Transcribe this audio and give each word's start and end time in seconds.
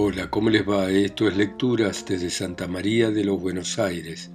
Hola, 0.00 0.30
¿cómo 0.30 0.48
les 0.48 0.62
va? 0.62 0.88
Esto 0.92 1.26
es 1.26 1.36
Lecturas 1.36 2.04
desde 2.06 2.30
Santa 2.30 2.68
María 2.68 3.10
de 3.10 3.24
los 3.24 3.40
Buenos 3.40 3.80
Aires, 3.80 4.30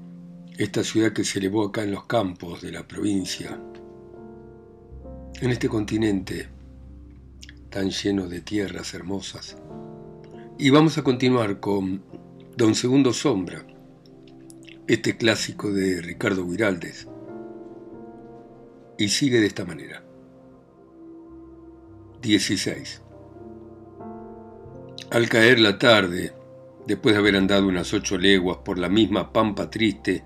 esta 0.58 0.83
ciudad 0.83 1.13
que 1.13 1.24
se 1.24 1.39
elevó 1.39 1.63
acá 1.63 1.83
en 1.83 1.92
los 1.92 2.04
campos 2.04 2.62
de 2.62 2.74
la 2.74 2.86
provincia, 2.86 3.58
en 5.39 5.49
este 5.49 5.70
continente 5.70 6.49
tan 7.69 7.91
lleno 7.91 8.28
de 8.28 8.41
tierras 8.41 8.94
hermosas. 8.94 9.55
Y 10.60 10.69
vamos 10.69 10.97
a 10.97 11.04
continuar 11.04 11.62
con 11.62 12.04
Don 12.58 12.76
Segundo 12.76 13.14
Sombra, 13.14 13.65
este 14.86 15.15
clásico 15.15 15.72
de 15.72 16.02
Ricardo 16.02 16.45
Guiraldes. 16.45 17.08
Y 18.98 19.08
sigue 19.08 19.40
de 19.40 19.48
esta 19.48 19.64
manera. 19.64 20.04
16. 22.22 23.02
Al 25.13 25.30
caer 25.30 25.59
la 25.59 25.77
tarde, 25.77 26.34
después 26.88 27.13
de 27.13 27.20
haber 27.20 27.35
andado 27.35 27.67
unas 27.67 27.94
ocho 27.94 28.17
leguas 28.17 28.58
por 28.66 28.80
la 28.80 28.90
misma 28.90 29.31
pampa 29.31 29.70
triste 29.70 30.23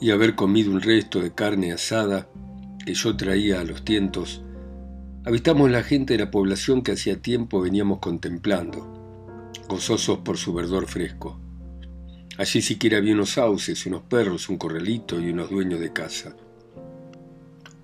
y 0.00 0.12
haber 0.12 0.36
comido 0.36 0.70
un 0.70 0.80
resto 0.80 1.20
de 1.20 1.34
carne 1.34 1.72
asada 1.72 2.28
que 2.86 2.94
yo 2.94 3.16
traía 3.16 3.60
a 3.60 3.64
los 3.64 3.84
tientos, 3.84 4.44
avistamos 5.24 5.72
la 5.72 5.82
gente 5.82 6.14
de 6.14 6.24
la 6.24 6.30
población 6.30 6.82
que 6.82 6.92
hacía 6.92 7.20
tiempo 7.20 7.60
veníamos 7.60 7.98
contemplando, 7.98 9.50
gozosos 9.68 10.18
por 10.18 10.36
su 10.36 10.54
verdor 10.54 10.86
fresco. 10.86 11.40
Allí 12.36 12.62
siquiera 12.62 12.98
había 12.98 13.14
unos 13.14 13.30
sauces, 13.30 13.86
unos 13.86 14.02
perros, 14.02 14.48
un 14.48 14.56
corralito 14.56 15.18
y 15.20 15.30
unos 15.30 15.50
dueños 15.50 15.80
de 15.80 15.92
casa. 15.92 16.36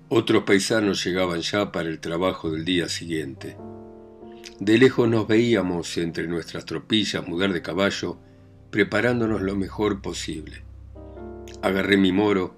Otros 0.07 0.43
paisanos 0.43 1.03
llegaban 1.03 1.41
ya 1.41 1.73
para 1.73 1.89
el 1.89 1.99
trabajo 1.99 2.49
del 2.49 2.63
día 2.63 2.87
siguiente. 2.87 3.57
De 4.59 4.77
lejos 4.77 5.09
nos 5.09 5.27
veíamos 5.27 5.97
entre 5.97 6.27
nuestras 6.27 6.65
tropillas 6.65 7.27
mudar 7.27 7.51
de 7.51 7.61
caballo, 7.61 8.17
preparándonos 8.69 9.41
lo 9.41 9.55
mejor 9.55 10.01
posible. 10.01 10.63
Agarré 11.61 11.97
mi 11.97 12.11
moro, 12.11 12.55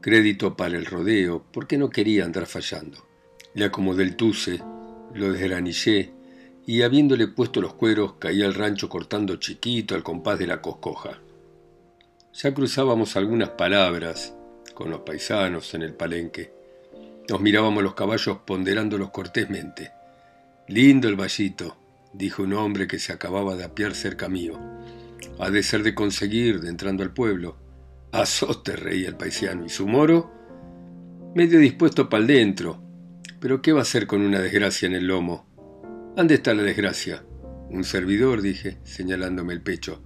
crédito 0.00 0.56
para 0.56 0.76
el 0.76 0.86
rodeo, 0.86 1.44
porque 1.52 1.78
no 1.78 1.90
quería 1.90 2.24
andar 2.24 2.46
fallando. 2.46 3.06
Le 3.54 3.64
acomodé 3.64 4.04
el 4.04 4.16
tuce, 4.16 4.60
lo 5.14 5.32
desgranillé 5.32 6.12
y 6.66 6.82
habiéndole 6.82 7.28
puesto 7.28 7.60
los 7.60 7.74
cueros 7.74 8.14
caí 8.18 8.42
al 8.42 8.54
rancho 8.54 8.88
cortando 8.88 9.36
chiquito 9.36 9.94
al 9.94 10.02
compás 10.02 10.38
de 10.38 10.46
la 10.46 10.60
coscoja. 10.60 11.20
Ya 12.34 12.52
cruzábamos 12.52 13.16
algunas 13.16 13.50
palabras 13.50 14.34
con 14.74 14.90
los 14.90 15.00
paisanos 15.00 15.72
en 15.74 15.82
el 15.82 15.94
palenque. 15.94 16.52
Nos 17.28 17.40
mirábamos 17.40 17.82
los 17.82 17.94
caballos 17.94 18.38
ponderándolos 18.44 19.10
cortésmente. 19.10 19.92
Lindo 20.68 21.08
el 21.08 21.14
vallito, 21.14 21.76
dijo 22.12 22.42
un 22.42 22.52
hombre 22.52 22.88
que 22.88 22.98
se 22.98 23.12
acababa 23.12 23.54
de 23.54 23.62
apiar 23.62 23.94
cerca 23.94 24.28
mío. 24.28 24.58
Ha 25.38 25.50
de 25.50 25.62
ser 25.62 25.84
de 25.84 25.94
conseguir, 25.94 26.60
de 26.60 26.68
entrando 26.68 27.04
al 27.04 27.12
pueblo. 27.12 27.56
Azote, 28.10 28.74
reía 28.74 29.08
el 29.08 29.16
paisiano. 29.16 29.64
¿Y 29.64 29.68
su 29.68 29.86
moro? 29.86 30.32
Medio 31.36 31.60
dispuesto 31.60 32.08
para 32.08 32.22
el 32.22 32.26
dentro. 32.26 32.82
Pero 33.38 33.62
¿qué 33.62 33.72
va 33.72 33.80
a 33.80 33.82
hacer 33.82 34.08
con 34.08 34.22
una 34.22 34.40
desgracia 34.40 34.86
en 34.86 34.94
el 34.94 35.06
lomo? 35.06 35.46
¿Dónde 36.16 36.34
está 36.34 36.52
la 36.52 36.64
desgracia? 36.64 37.22
Un 37.70 37.84
servidor, 37.84 38.42
dije, 38.42 38.78
señalándome 38.82 39.52
el 39.52 39.62
pecho. 39.62 40.02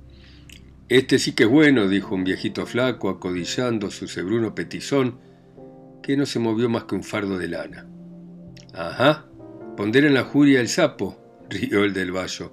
Este 0.91 1.19
sí 1.19 1.33
que 1.33 1.45
es 1.45 1.49
bueno, 1.49 1.89
dijo 1.89 2.15
un 2.15 2.25
viejito 2.25 2.67
flaco, 2.67 3.09
acodillando 3.09 3.91
su 3.91 4.09
cebruno 4.09 4.55
petizón, 4.55 5.21
que 6.03 6.17
no 6.19 6.27
se 6.27 6.39
movió 6.39 6.69
más 6.69 6.85
que 6.85 6.97
un 6.97 7.05
fardo 7.05 7.39
de 7.39 7.49
lana. 7.49 7.87
Ajá, 8.75 9.30
Pondera 9.81 10.09
en 10.09 10.13
la 10.13 10.25
juria 10.25 10.61
el 10.61 10.69
sapo, 10.69 11.17
rió 11.49 11.85
el 11.85 11.95
del 11.95 12.13
vallo. 12.13 12.53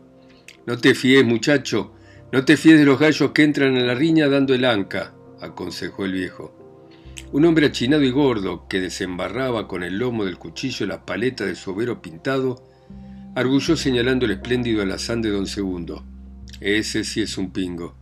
No 0.65 0.77
te 0.77 0.95
fíes, 0.95 1.25
muchacho, 1.25 1.93
no 2.31 2.45
te 2.45 2.55
fíes 2.55 2.79
de 2.79 2.85
los 2.85 2.97
gallos 2.97 3.31
que 3.31 3.43
entran 3.43 3.75
a 3.75 3.81
la 3.81 3.95
riña 3.95 4.29
dando 4.29 4.53
el 4.53 4.63
anca, 4.63 5.13
aconsejó 5.41 6.05
el 6.05 6.13
viejo. 6.13 6.55
Un 7.33 7.43
hombre 7.43 7.65
achinado 7.65 8.01
y 8.03 8.11
gordo, 8.11 8.65
que 8.69 8.79
desembarraba 8.79 9.67
con 9.67 9.83
el 9.83 9.97
lomo 9.97 10.23
del 10.23 10.37
cuchillo 10.37 10.85
la 10.85 11.05
paleta 11.05 11.45
de 11.45 11.55
su 11.55 11.75
pintado, 12.01 12.63
arguyó 13.35 13.75
señalando 13.75 14.23
el 14.23 14.31
espléndido 14.31 14.81
alazán 14.81 15.21
de 15.21 15.31
don 15.31 15.47
Segundo. 15.47 16.05
Ese 16.61 17.03
sí 17.03 17.21
es 17.21 17.37
un 17.37 17.51
pingo. 17.51 17.93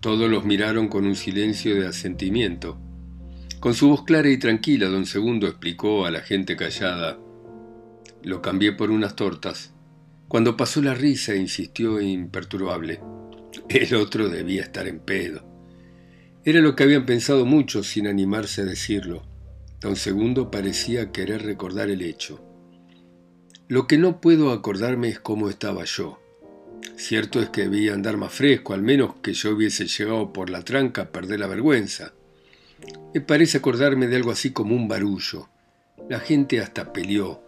Todos 0.00 0.30
los 0.30 0.46
miraron 0.46 0.88
con 0.88 1.04
un 1.04 1.16
silencio 1.16 1.74
de 1.74 1.86
asentimiento. 1.86 2.78
Con 3.60 3.74
su 3.74 3.90
voz 3.90 4.04
clara 4.04 4.30
y 4.30 4.38
tranquila, 4.38 4.88
don 4.88 5.04
Segundo 5.04 5.46
explicó 5.46 6.06
a 6.06 6.10
la 6.10 6.22
gente 6.22 6.56
callada. 6.56 7.18
Lo 8.22 8.40
cambié 8.40 8.72
por 8.72 8.90
unas 8.90 9.16
tortas. 9.16 9.72
Cuando 10.28 10.56
pasó 10.56 10.80
la 10.80 10.94
risa, 10.94 11.34
insistió 11.34 12.00
imperturbable. 12.00 13.00
El 13.68 13.94
otro 13.94 14.28
debía 14.28 14.62
estar 14.62 14.86
en 14.86 15.00
pedo. 15.00 15.44
Era 16.44 16.60
lo 16.60 16.74
que 16.74 16.84
habían 16.84 17.06
pensado 17.06 17.44
muchos 17.44 17.88
sin 17.88 18.06
animarse 18.06 18.62
a 18.62 18.64
decirlo. 18.64 19.22
Don 19.80 19.96
Segundo 19.96 20.50
parecía 20.50 21.12
querer 21.12 21.42
recordar 21.42 21.90
el 21.90 22.02
hecho. 22.02 22.40
Lo 23.68 23.86
que 23.86 23.98
no 23.98 24.20
puedo 24.20 24.52
acordarme 24.52 25.08
es 25.08 25.20
cómo 25.20 25.48
estaba 25.48 25.84
yo. 25.84 26.20
Cierto 26.96 27.40
es 27.40 27.48
que 27.50 27.62
debía 27.62 27.94
andar 27.94 28.16
más 28.16 28.32
fresco, 28.32 28.74
al 28.74 28.82
menos 28.82 29.14
que 29.22 29.32
yo 29.32 29.50
hubiese 29.50 29.86
llegado 29.86 30.32
por 30.32 30.50
la 30.50 30.62
tranca 30.62 31.02
a 31.02 31.10
perder 31.10 31.40
la 31.40 31.46
vergüenza. 31.46 32.12
Me 33.14 33.20
parece 33.20 33.58
acordarme 33.58 34.06
de 34.08 34.16
algo 34.16 34.30
así 34.30 34.52
como 34.52 34.74
un 34.74 34.88
barullo. 34.88 35.48
La 36.08 36.20
gente 36.20 36.60
hasta 36.60 36.92
peleó. 36.92 37.42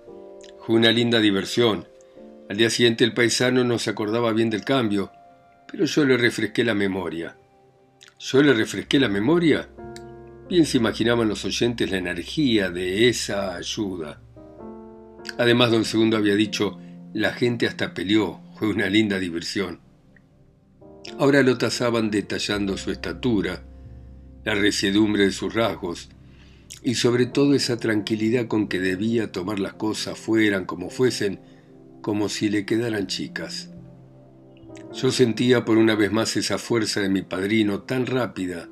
Fue 0.67 0.77
una 0.77 0.91
linda 0.93 1.21
diversión. 1.21 1.87
Al 2.49 2.57
día 2.57 2.71
siguiente 2.71 3.05
el 3.05 3.13
paisano 3.13 3.65
no 3.65 3.79
se 3.79 3.91
acordaba 3.91 4.33
bien 4.33 4.49
del 4.49 4.65
cambio, 4.65 5.13
pero 5.71 5.85
yo 5.85 6.07
le 6.07 6.17
refresqué 6.17 6.65
la 6.65 6.73
memoria. 6.73 7.37
¿Yo 8.19 8.43
le 8.43 8.55
refresqué 8.55 8.99
la 8.99 9.11
memoria? 9.11 9.69
Bien 10.49 10.65
se 10.65 10.79
imaginaban 10.79 11.29
los 11.29 11.45
oyentes 11.45 11.91
la 11.91 11.99
energía 11.99 12.71
de 12.71 13.11
esa 13.11 13.57
ayuda. 13.57 14.23
Además, 15.37 15.71
don 15.71 15.85
Segundo 15.85 16.17
había 16.17 16.35
dicho, 16.35 16.81
la 17.13 17.35
gente 17.35 17.67
hasta 17.67 17.93
peleó, 17.93 18.41
fue 18.59 18.69
una 18.69 18.89
linda 18.89 19.19
diversión. 19.19 19.81
Ahora 21.19 21.43
lo 21.43 21.59
tasaban 21.59 22.11
detallando 22.11 22.79
su 22.79 22.91
estatura, 22.91 23.63
la 24.45 24.55
resiedumbre 24.55 25.25
de 25.25 25.33
sus 25.33 25.53
rasgos, 25.53 26.09
y 26.85 26.97
sobre 26.97 27.25
todo 27.25 27.55
esa 27.55 27.79
tranquilidad 27.79 28.47
con 28.47 28.69
que 28.69 28.79
debía 28.79 29.33
tomar 29.33 29.59
las 29.59 29.73
cosas 29.73 30.19
fueran 30.19 30.67
como 30.67 30.91
fuesen, 30.91 31.41
como 32.03 32.29
si 32.29 32.51
le 32.51 32.67
quedaran 32.67 33.07
chicas. 33.07 33.71
Yo 34.93 35.11
sentía 35.11 35.65
por 35.65 35.79
una 35.79 35.95
vez 35.95 36.13
más 36.13 36.37
esa 36.37 36.59
fuerza 36.59 37.01
de 37.01 37.09
mi 37.09 37.23
padrino 37.23 37.81
tan 37.81 38.05
rápida 38.05 38.69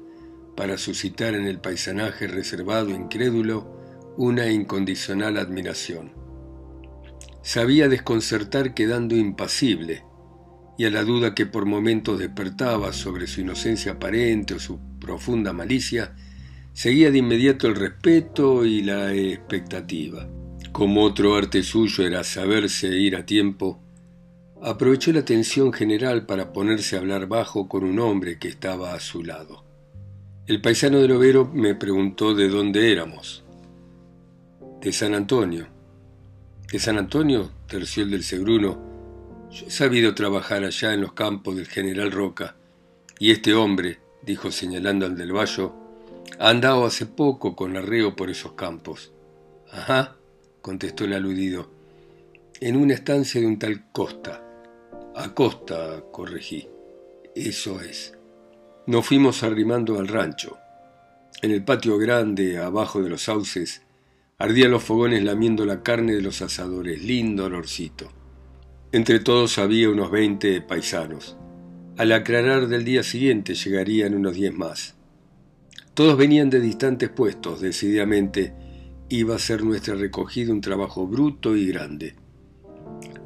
para 0.54 0.76
suscitar 0.76 1.34
en 1.34 1.46
el 1.46 1.58
paisanaje 1.58 2.26
reservado 2.26 2.90
e 2.90 2.96
incrédulo 2.96 4.14
una 4.18 4.50
incondicional 4.50 5.38
admiración. 5.38 6.12
Sabía 7.40 7.88
desconcertar 7.88 8.74
quedando 8.74 9.16
impasible, 9.16 10.04
y 10.76 10.84
a 10.84 10.90
la 10.90 11.02
duda 11.02 11.34
que 11.34 11.46
por 11.46 11.64
momentos 11.64 12.18
despertaba 12.18 12.92
sobre 12.92 13.26
su 13.26 13.40
inocencia 13.40 13.92
aparente 13.92 14.54
o 14.54 14.58
su 14.58 14.78
profunda 15.00 15.52
malicia, 15.52 16.14
Seguía 16.72 17.10
de 17.10 17.18
inmediato 17.18 17.68
el 17.68 17.74
respeto 17.74 18.64
y 18.64 18.82
la 18.82 19.12
expectativa. 19.12 20.26
Como 20.72 21.02
otro 21.04 21.36
arte 21.36 21.62
suyo 21.62 22.06
era 22.06 22.24
saberse 22.24 22.88
ir 22.88 23.14
a 23.14 23.26
tiempo, 23.26 23.78
aprovechó 24.62 25.12
la 25.12 25.24
tensión 25.24 25.72
general 25.72 26.24
para 26.24 26.52
ponerse 26.52 26.96
a 26.96 27.00
hablar 27.00 27.26
bajo 27.26 27.68
con 27.68 27.84
un 27.84 27.98
hombre 27.98 28.38
que 28.38 28.48
estaba 28.48 28.94
a 28.94 29.00
su 29.00 29.22
lado. 29.22 29.64
El 30.46 30.62
paisano 30.62 30.98
del 30.98 31.12
overo 31.12 31.50
me 31.52 31.74
preguntó 31.74 32.34
de 32.34 32.48
dónde 32.48 32.90
éramos. 32.90 33.44
De 34.80 34.92
San 34.92 35.14
Antonio. 35.14 35.66
¿De 36.72 36.78
San 36.78 36.96
Antonio? 36.96 37.50
terció 37.66 38.04
el 38.04 38.10
del 38.10 38.24
Segruno. 38.24 38.80
Yo 39.50 39.66
he 39.66 39.70
sabido 39.70 40.14
trabajar 40.14 40.64
allá 40.64 40.94
en 40.94 41.02
los 41.02 41.12
campos 41.12 41.54
del 41.54 41.66
general 41.66 42.10
Roca. 42.10 42.56
Y 43.18 43.30
este 43.30 43.52
hombre, 43.52 43.98
dijo 44.22 44.50
señalando 44.50 45.04
al 45.04 45.16
del 45.16 45.36
Valle, 45.36 45.68
andado 46.50 46.84
hace 46.84 47.06
poco 47.06 47.54
con 47.54 47.76
arreo 47.76 48.16
por 48.16 48.28
esos 48.28 48.52
campos. 48.52 49.12
Ajá, 49.70 50.16
contestó 50.60 51.04
el 51.04 51.12
aludido. 51.12 51.70
En 52.60 52.76
una 52.76 52.94
estancia 52.94 53.40
de 53.40 53.46
un 53.46 53.58
tal 53.58 53.90
Costa. 53.92 54.42
A 55.14 55.34
Costa, 55.34 56.02
corregí. 56.10 56.68
Eso 57.34 57.80
es. 57.80 58.14
Nos 58.86 59.06
fuimos 59.06 59.42
arrimando 59.42 59.98
al 59.98 60.08
rancho. 60.08 60.58
En 61.42 61.52
el 61.52 61.64
patio 61.64 61.96
grande, 61.96 62.58
abajo 62.58 63.02
de 63.02 63.08
los 63.08 63.22
sauces, 63.22 63.82
ardían 64.38 64.72
los 64.72 64.82
fogones 64.82 65.22
lamiendo 65.22 65.64
la 65.64 65.82
carne 65.82 66.14
de 66.14 66.22
los 66.22 66.42
asadores. 66.42 67.02
Lindo 67.02 67.44
olorcito. 67.44 68.10
Entre 68.90 69.20
todos 69.20 69.58
había 69.58 69.88
unos 69.90 70.10
veinte 70.10 70.60
paisanos. 70.60 71.36
Al 71.98 72.10
aclarar 72.12 72.66
del 72.66 72.84
día 72.84 73.02
siguiente 73.02 73.54
llegarían 73.54 74.14
unos 74.14 74.34
diez 74.34 74.52
más. 74.52 74.96
Todos 75.94 76.16
venían 76.16 76.48
de 76.48 76.58
distantes 76.60 77.10
puestos, 77.10 77.60
decididamente 77.60 78.54
iba 79.10 79.34
a 79.34 79.38
ser 79.38 79.62
nuestra 79.62 79.94
recogida 79.94 80.50
un 80.50 80.62
trabajo 80.62 81.06
bruto 81.06 81.54
y 81.54 81.66
grande. 81.66 82.14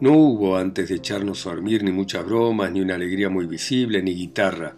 No 0.01 0.13
hubo 0.15 0.57
antes 0.57 0.89
de 0.89 0.97
echarnos 0.97 1.47
a 1.47 1.51
dormir 1.51 1.85
ni 1.85 1.93
muchas 1.93 2.27
bromas, 2.27 2.73
ni 2.73 2.81
una 2.81 2.97
alegría 2.97 3.31
muy 3.31 3.47
visible, 3.47 4.03
ni 4.03 4.15
guitarra. 4.15 4.75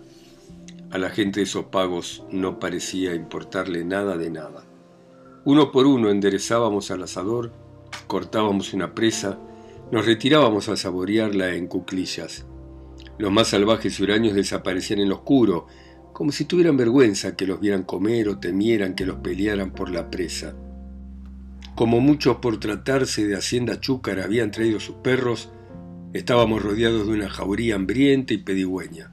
A 0.90 0.99
la 0.99 1.08
gente 1.08 1.40
de 1.40 1.44
esos 1.44 1.67
pagos 1.67 2.25
no 2.31 2.58
parecía 2.58 3.14
importarle 3.14 3.85
nada 3.85 4.19
de 4.19 4.31
nada. 4.31 4.67
Uno 5.46 5.73
por 5.73 5.87
uno 5.87 6.11
enderezábamos 6.11 6.91
al 6.91 7.05
asador, 7.05 7.52
cortábamos 8.06 8.75
una 8.75 8.94
presa, 8.94 9.38
nos 9.91 10.05
retirábamos 10.05 10.69
a 10.69 10.76
saborearla 10.76 11.55
en 11.55 11.67
cuclillas. 11.67 12.44
Los 13.17 13.32
más 13.32 13.49
salvajes 13.49 13.99
huraños 13.99 14.34
desaparecían 14.34 15.00
en 15.00 15.08
lo 15.08 15.17
oscuro, 15.17 15.67
como 16.19 16.32
si 16.32 16.47
tuvieran 16.47 16.76
vergüenza 16.76 17.37
que 17.37 17.47
los 17.47 17.61
vieran 17.61 17.85
comer 17.85 18.29
o 18.29 18.38
temieran 18.38 18.97
que 18.97 19.06
los 19.06 19.19
pelearan 19.19 19.70
por 19.70 19.88
la 19.88 20.11
presa. 20.11 20.53
Como 21.76 22.00
muchos 22.00 22.38
por 22.38 22.59
tratarse 22.59 23.25
de 23.25 23.37
hacienda 23.37 23.79
chúcara 23.79 24.25
habían 24.25 24.50
traído 24.50 24.81
sus 24.81 24.97
perros, 24.97 25.49
estábamos 26.12 26.61
rodeados 26.61 27.06
de 27.06 27.12
una 27.12 27.29
jauría 27.29 27.76
hambrienta 27.76 28.35
y 28.35 28.38
pedigüeña. 28.38 29.12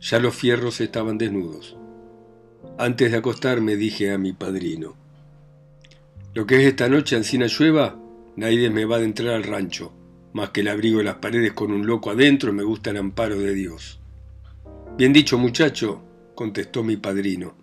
Ya 0.00 0.18
los 0.18 0.34
fierros 0.34 0.80
estaban 0.80 1.18
desnudos. 1.18 1.76
Antes 2.78 3.12
de 3.12 3.18
acostarme 3.18 3.76
dije 3.76 4.10
a 4.10 4.18
mi 4.18 4.32
padrino, 4.32 4.96
lo 6.34 6.48
que 6.48 6.56
es 6.56 6.66
esta 6.66 6.88
noche 6.88 7.14
ansina 7.14 7.46
llueva, 7.46 7.96
nadie 8.34 8.70
me 8.70 8.86
va 8.86 8.96
a 8.96 9.04
entrar 9.04 9.36
al 9.36 9.44
rancho. 9.44 9.92
Más 10.32 10.50
que 10.50 10.62
el 10.62 10.68
abrigo 10.68 10.98
de 10.98 11.04
las 11.04 11.18
paredes 11.18 11.52
con 11.52 11.70
un 11.70 11.86
loco 11.86 12.10
adentro, 12.10 12.52
me 12.52 12.64
gusta 12.64 12.90
el 12.90 12.96
amparo 12.96 13.38
de 13.38 13.54
Dios. 13.54 14.00
Bien 14.96 15.12
dicho, 15.12 15.38
muchacho, 15.38 16.07
contestó 16.38 16.84
mi 16.84 16.96
padrino. 16.96 17.56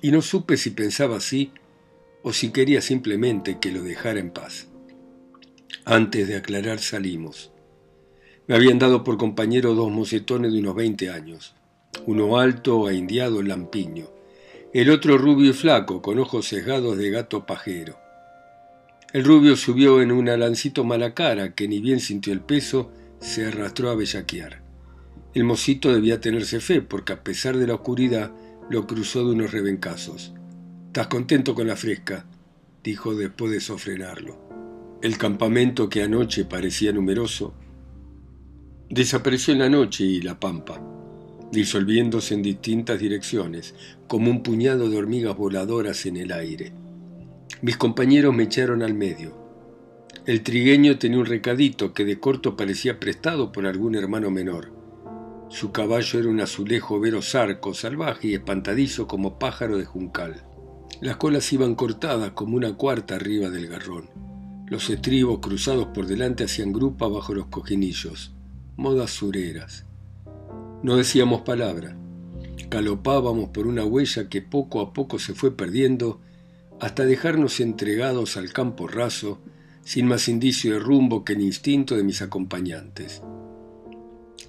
Y 0.00 0.12
no 0.12 0.22
supe 0.22 0.56
si 0.56 0.70
pensaba 0.70 1.16
así 1.16 1.50
o 2.22 2.32
si 2.32 2.52
quería 2.52 2.80
simplemente 2.80 3.58
que 3.58 3.72
lo 3.72 3.82
dejara 3.82 4.20
en 4.20 4.30
paz. 4.30 4.68
Antes 5.84 6.28
de 6.28 6.36
aclarar 6.36 6.78
salimos. 6.78 7.50
Me 8.46 8.54
habían 8.54 8.78
dado 8.78 9.02
por 9.02 9.18
compañero 9.18 9.74
dos 9.74 9.90
mocetones 9.90 10.52
de 10.52 10.60
unos 10.60 10.76
veinte 10.76 11.10
años, 11.10 11.56
uno 12.06 12.38
alto 12.38 12.88
e 12.88 12.94
indiado 12.94 13.42
lampiño, 13.42 14.06
el 14.72 14.90
otro 14.90 15.18
rubio 15.18 15.50
y 15.50 15.52
flaco, 15.52 16.00
con 16.00 16.20
ojos 16.20 16.46
sesgados 16.46 16.96
de 16.96 17.10
gato 17.10 17.44
pajero. 17.44 17.98
El 19.12 19.24
rubio 19.24 19.56
subió 19.56 20.00
en 20.00 20.12
un 20.12 20.28
alancito 20.28 20.84
mala 20.84 21.12
cara 21.12 21.56
que 21.56 21.66
ni 21.66 21.80
bien 21.80 21.98
sintió 21.98 22.32
el 22.32 22.40
peso, 22.40 22.92
se 23.18 23.46
arrastró 23.46 23.90
a 23.90 23.96
bellaquear. 23.96 24.65
El 25.36 25.44
mocito 25.44 25.92
debía 25.92 26.18
tenerse 26.18 26.60
fe, 26.60 26.80
porque 26.80 27.12
a 27.12 27.22
pesar 27.22 27.58
de 27.58 27.66
la 27.66 27.74
oscuridad 27.74 28.32
lo 28.70 28.86
cruzó 28.86 29.22
de 29.22 29.34
unos 29.34 29.52
rebencazos. 29.52 30.32
¿Estás 30.86 31.08
contento 31.08 31.54
con 31.54 31.66
la 31.66 31.76
fresca? 31.76 32.24
dijo 32.82 33.14
después 33.14 33.52
de 33.52 33.60
sofrenarlo. 33.60 34.38
El 35.02 35.18
campamento 35.18 35.90
que 35.90 36.02
anoche 36.02 36.46
parecía 36.46 36.90
numeroso 36.90 37.52
desapareció 38.88 39.52
en 39.52 39.58
la 39.58 39.68
noche 39.68 40.04
y 40.04 40.22
la 40.22 40.40
pampa, 40.40 40.80
disolviéndose 41.52 42.32
en 42.32 42.42
distintas 42.42 42.98
direcciones, 42.98 43.74
como 44.08 44.30
un 44.30 44.42
puñado 44.42 44.88
de 44.88 44.96
hormigas 44.96 45.36
voladoras 45.36 46.06
en 46.06 46.16
el 46.16 46.32
aire. 46.32 46.72
Mis 47.60 47.76
compañeros 47.76 48.34
me 48.34 48.44
echaron 48.44 48.82
al 48.82 48.94
medio. 48.94 49.36
El 50.24 50.42
trigueño 50.42 50.98
tenía 50.98 51.18
un 51.18 51.26
recadito 51.26 51.92
que 51.92 52.06
de 52.06 52.18
corto 52.18 52.56
parecía 52.56 52.98
prestado 52.98 53.52
por 53.52 53.66
algún 53.66 53.96
hermano 53.96 54.30
menor. 54.30 54.75
Su 55.48 55.70
caballo 55.70 56.18
era 56.18 56.28
un 56.28 56.40
azulejo 56.40 56.98
vero 56.98 57.22
zarco, 57.22 57.72
salvaje 57.72 58.28
y 58.28 58.34
espantadizo 58.34 59.06
como 59.06 59.38
pájaro 59.38 59.78
de 59.78 59.84
juncal. 59.84 60.42
Las 61.00 61.16
colas 61.16 61.52
iban 61.52 61.74
cortadas 61.74 62.32
como 62.32 62.56
una 62.56 62.74
cuarta 62.74 63.14
arriba 63.14 63.48
del 63.48 63.68
garrón. 63.68 64.10
Los 64.66 64.90
estribos 64.90 65.38
cruzados 65.38 65.88
por 65.88 66.06
delante 66.06 66.44
hacían 66.44 66.72
grupa 66.72 67.06
bajo 67.06 67.32
los 67.32 67.46
cojinillos. 67.46 68.34
Modas 68.76 69.12
sureras. 69.12 69.84
No 70.82 70.96
decíamos 70.96 71.42
palabra. 71.42 71.96
Calopábamos 72.68 73.50
por 73.50 73.68
una 73.68 73.84
huella 73.84 74.28
que 74.28 74.42
poco 74.42 74.80
a 74.80 74.92
poco 74.92 75.20
se 75.20 75.34
fue 75.34 75.56
perdiendo 75.56 76.20
hasta 76.80 77.04
dejarnos 77.04 77.60
entregados 77.60 78.36
al 78.36 78.52
campo 78.52 78.88
raso, 78.88 79.40
sin 79.84 80.06
más 80.06 80.28
indicio 80.28 80.72
de 80.72 80.80
rumbo 80.80 81.24
que 81.24 81.34
el 81.34 81.42
instinto 81.42 81.96
de 81.96 82.02
mis 82.02 82.20
acompañantes. 82.20 83.22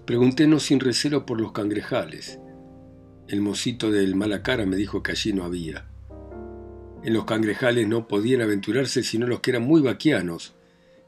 Pregunténos 0.07 0.63
sin 0.63 0.79
recelo 0.79 1.25
por 1.25 1.41
los 1.41 1.51
cangrejales. 1.51 2.39
El 3.27 3.41
mocito 3.41 3.91
del 3.91 4.15
Malacara 4.15 4.65
me 4.65 4.77
dijo 4.77 5.03
que 5.03 5.11
allí 5.11 5.33
no 5.33 5.43
había. 5.43 5.85
En 7.03 7.13
los 7.13 7.25
cangrejales 7.25 7.89
no 7.89 8.07
podían 8.07 8.39
aventurarse 8.39 9.03
sino 9.03 9.27
los 9.27 9.41
que 9.41 9.51
eran 9.51 9.63
muy 9.63 9.81
vaquianos, 9.81 10.55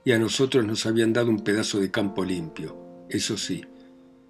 y 0.03 0.11
a 0.11 0.19
nosotros 0.19 0.65
nos 0.65 0.85
habían 0.85 1.13
dado 1.13 1.29
un 1.29 1.45
pedazo 1.45 1.79
de 1.79 1.91
campo 1.91 2.25
limpio. 2.25 3.05
Eso 3.09 3.37
sí, 3.37 3.63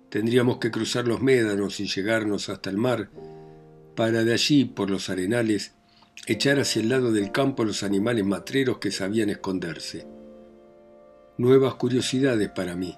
tendríamos 0.10 0.60
que 0.60 0.70
cruzar 0.70 1.08
los 1.08 1.20
médanos 1.20 1.80
y 1.80 1.88
llegarnos 1.88 2.50
hasta 2.50 2.70
el 2.70 2.78
mar, 2.78 3.10
para 3.96 4.24
de 4.24 4.34
allí, 4.34 4.66
por 4.66 4.92
los 4.92 5.10
arenales, 5.10 5.74
echar 6.28 6.60
hacia 6.60 6.84
el 6.84 6.90
lado 6.90 7.12
del 7.12 7.32
campo 7.32 7.66
los 7.66 7.82
animales 7.82 8.24
matreros 8.24 8.78
que 8.78 8.92
sabían 8.92 9.32
esconderse. 9.32 10.06
Nuevas 11.40 11.74
curiosidades 11.74 12.50
para 12.50 12.76
mí, 12.76 12.96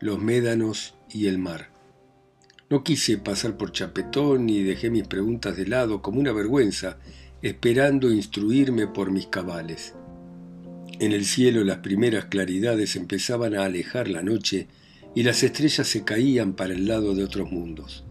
los 0.00 0.20
médanos 0.20 0.97
y 1.12 1.26
el 1.26 1.38
mar. 1.38 1.70
No 2.70 2.84
quise 2.84 3.16
pasar 3.18 3.56
por 3.56 3.72
chapetón 3.72 4.48
y 4.50 4.62
dejé 4.62 4.90
mis 4.90 5.06
preguntas 5.06 5.56
de 5.56 5.66
lado 5.66 6.02
como 6.02 6.20
una 6.20 6.32
vergüenza, 6.32 6.98
esperando 7.40 8.12
instruirme 8.12 8.86
por 8.86 9.10
mis 9.10 9.26
cabales. 9.26 9.94
En 11.00 11.12
el 11.12 11.24
cielo 11.24 11.64
las 11.64 11.78
primeras 11.78 12.26
claridades 12.26 12.96
empezaban 12.96 13.54
a 13.54 13.64
alejar 13.64 14.08
la 14.08 14.22
noche 14.22 14.66
y 15.14 15.22
las 15.22 15.42
estrellas 15.42 15.86
se 15.86 16.04
caían 16.04 16.54
para 16.54 16.74
el 16.74 16.86
lado 16.86 17.14
de 17.14 17.24
otros 17.24 17.50
mundos. 17.50 18.04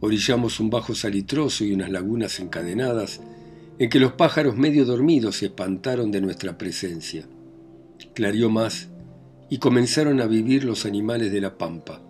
Orillamos 0.00 0.58
un 0.60 0.70
bajo 0.70 0.94
salitroso 0.94 1.64
y 1.64 1.72
unas 1.72 1.90
lagunas 1.90 2.40
encadenadas 2.40 3.20
en 3.78 3.88
que 3.88 4.00
los 4.00 4.12
pájaros 4.12 4.56
medio 4.56 4.84
dormidos 4.84 5.36
se 5.36 5.46
espantaron 5.46 6.10
de 6.10 6.20
nuestra 6.20 6.58
presencia. 6.58 7.26
Clarió 8.14 8.50
más 8.50 8.88
y 9.50 9.58
comenzaron 9.58 10.20
a 10.20 10.26
vivir 10.26 10.64
los 10.64 10.86
animales 10.86 11.32
de 11.32 11.40
la 11.40 11.58
pampa. 11.58 12.00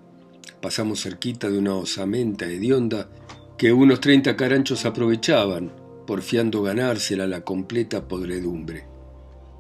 Pasamos 0.60 1.02
cerquita 1.02 1.50
de 1.50 1.58
una 1.58 1.74
osamenta 1.74 2.44
hedionda 2.44 3.08
que 3.56 3.72
unos 3.72 4.00
treinta 4.00 4.36
caranchos 4.36 4.84
aprovechaban, 4.84 5.72
porfiando 6.06 6.62
ganársela 6.62 7.26
la 7.26 7.40
completa 7.40 8.06
podredumbre. 8.06 8.84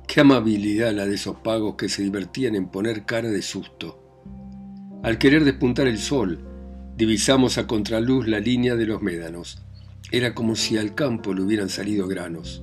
Qué 0.06 0.20
amabilidad 0.20 0.92
la 0.92 1.06
de 1.06 1.14
esos 1.14 1.36
pagos 1.36 1.76
que 1.76 1.88
se 1.88 2.02
divertían 2.02 2.54
en 2.54 2.68
poner 2.68 3.06
cara 3.06 3.30
de 3.30 3.42
susto. 3.42 3.98
Al 5.02 5.16
querer 5.18 5.44
despuntar 5.44 5.86
el 5.86 5.98
sol, 5.98 6.46
divisamos 6.96 7.56
a 7.56 7.66
contraluz 7.66 8.28
la 8.28 8.40
línea 8.40 8.76
de 8.76 8.86
los 8.86 9.00
médanos. 9.00 9.62
Era 10.12 10.34
como 10.34 10.56
si 10.56 10.76
al 10.76 10.94
campo 10.94 11.32
le 11.32 11.42
hubieran 11.42 11.70
salido 11.70 12.06
granos. 12.06 12.62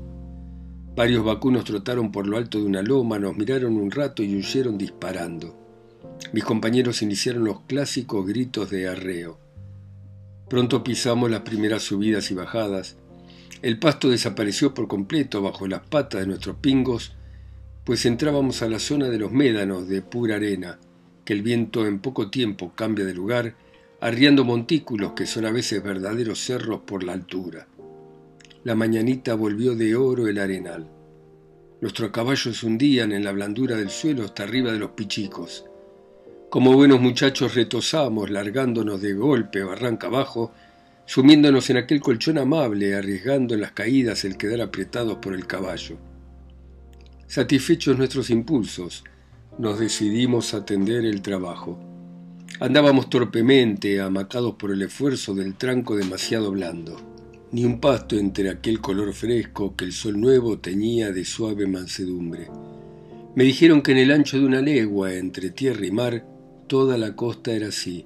Varios 0.97 1.23
vacunos 1.23 1.63
trotaron 1.63 2.11
por 2.11 2.25
lo 2.25 2.37
alto 2.37 2.57
de 2.57 2.65
una 2.65 2.81
loma, 2.81 3.19
nos 3.19 3.37
miraron 3.37 3.77
un 3.77 3.91
rato 3.91 4.23
y 4.23 4.35
huyeron 4.35 4.79
disparando. 4.79 5.55
Mis 6.33 6.43
compañeros 6.43 7.03
iniciaron 7.03 7.43
los 7.43 7.61
clásicos 7.67 8.25
gritos 8.25 8.71
de 8.71 8.87
arreo. 8.87 9.37
Pronto 10.49 10.83
pisamos 10.83 11.29
las 11.29 11.41
primeras 11.41 11.83
subidas 11.83 12.31
y 12.31 12.33
bajadas. 12.33 12.97
El 13.61 13.77
pasto 13.77 14.09
desapareció 14.09 14.73
por 14.73 14.87
completo 14.87 15.39
bajo 15.43 15.67
las 15.67 15.81
patas 15.81 16.21
de 16.21 16.27
nuestros 16.27 16.55
pingos, 16.55 17.13
pues 17.83 18.07
entrábamos 18.07 18.63
a 18.63 18.67
la 18.67 18.79
zona 18.79 19.07
de 19.07 19.19
los 19.19 19.31
médanos 19.31 19.87
de 19.87 20.01
pura 20.01 20.37
arena, 20.37 20.79
que 21.25 21.33
el 21.33 21.43
viento 21.43 21.85
en 21.85 21.99
poco 21.99 22.31
tiempo 22.31 22.73
cambia 22.73 23.05
de 23.05 23.13
lugar 23.13 23.53
arriando 24.01 24.43
montículos 24.43 25.11
que 25.11 25.27
son 25.27 25.45
a 25.45 25.51
veces 25.51 25.83
verdaderos 25.83 26.39
cerros 26.43 26.81
por 26.87 27.03
la 27.03 27.13
altura. 27.13 27.67
La 28.63 28.75
mañanita 28.75 29.35
volvió 29.35 29.75
de 29.75 29.95
oro 29.95 30.27
el 30.27 30.39
arenal. 30.39 30.89
Nuestros 31.79 32.11
caballos 32.11 32.63
hundían 32.63 33.11
en 33.11 33.23
la 33.23 33.31
blandura 33.31 33.75
del 33.75 33.89
suelo 33.89 34.23
hasta 34.23 34.43
arriba 34.43 34.71
de 34.71 34.79
los 34.79 34.91
pichicos. 34.91 35.65
Como 36.49 36.73
buenos 36.73 36.99
muchachos 36.99 37.53
retosamos, 37.55 38.29
largándonos 38.29 39.01
de 39.01 39.13
golpe 39.13 39.63
barranca 39.63 40.07
abajo, 40.07 40.53
sumiéndonos 41.05 41.69
en 41.69 41.77
aquel 41.77 42.01
colchón 42.01 42.37
amable, 42.37 42.95
arriesgando 42.95 43.53
en 43.53 43.61
las 43.61 43.73
caídas 43.73 44.25
el 44.25 44.37
quedar 44.37 44.61
apretados 44.61 45.17
por 45.17 45.33
el 45.33 45.45
caballo. 45.45 45.97
Satisfechos 47.27 47.97
nuestros 47.97 48.29
impulsos, 48.29 49.03
nos 49.59 49.79
decidimos 49.79 50.53
a 50.53 50.57
atender 50.57 51.05
el 51.05 51.21
trabajo. 51.21 51.79
Andábamos 52.59 53.09
torpemente, 53.09 54.01
amacados 54.01 54.55
por 54.55 54.71
el 54.71 54.81
esfuerzo 54.81 55.35
del 55.35 55.55
tranco 55.55 55.95
demasiado 55.95 56.51
blando. 56.51 57.16
Ni 57.49 57.63
un 57.63 57.79
pasto 57.79 58.17
entre 58.17 58.49
aquel 58.49 58.81
color 58.81 59.13
fresco 59.13 59.73
que 59.77 59.85
el 59.85 59.93
sol 59.93 60.19
nuevo 60.19 60.59
teñía 60.59 61.13
de 61.13 61.23
suave 61.23 61.65
mansedumbre. 61.65 62.49
Me 63.35 63.45
dijeron 63.45 63.81
que 63.81 63.93
en 63.93 63.99
el 63.99 64.11
ancho 64.11 64.37
de 64.37 64.45
una 64.45 64.61
legua 64.61 65.13
entre 65.13 65.51
tierra 65.51 65.85
y 65.85 65.91
mar, 65.91 66.25
toda 66.67 66.97
la 66.97 67.15
costa 67.15 67.53
era 67.53 67.69
así, 67.69 68.05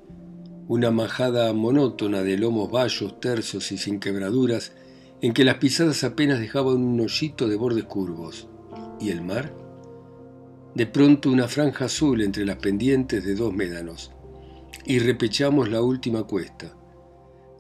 una 0.67 0.91
majada 0.91 1.51
monótona 1.53 2.21
de 2.21 2.37
lomos 2.37 2.71
vallos, 2.71 3.19
tersos 3.19 3.71
y 3.71 3.79
sin 3.79 3.99
quebraduras, 3.99 4.73
en 5.21 5.33
que 5.33 5.43
las 5.43 5.55
pisadas 5.55 6.03
apenas 6.03 6.39
dejaban 6.39 6.75
un 6.75 6.99
hoyito 6.99 7.47
de 7.47 7.55
bordes 7.55 7.85
curvos. 7.85 8.47
¿Y 8.99 9.09
el 9.09 9.23
mar? 9.23 9.55
De 10.75 10.85
pronto 10.85 11.31
una 11.31 11.47
franja 11.47 11.85
azul 11.85 12.21
entre 12.21 12.45
las 12.45 12.57
pendientes 12.57 13.23
de 13.23 13.33
dos 13.33 13.53
médanos, 13.53 14.11
y 14.85 14.99
repechamos 14.99 15.67
la 15.67 15.81
última 15.81 16.23
cuesta. 16.23 16.75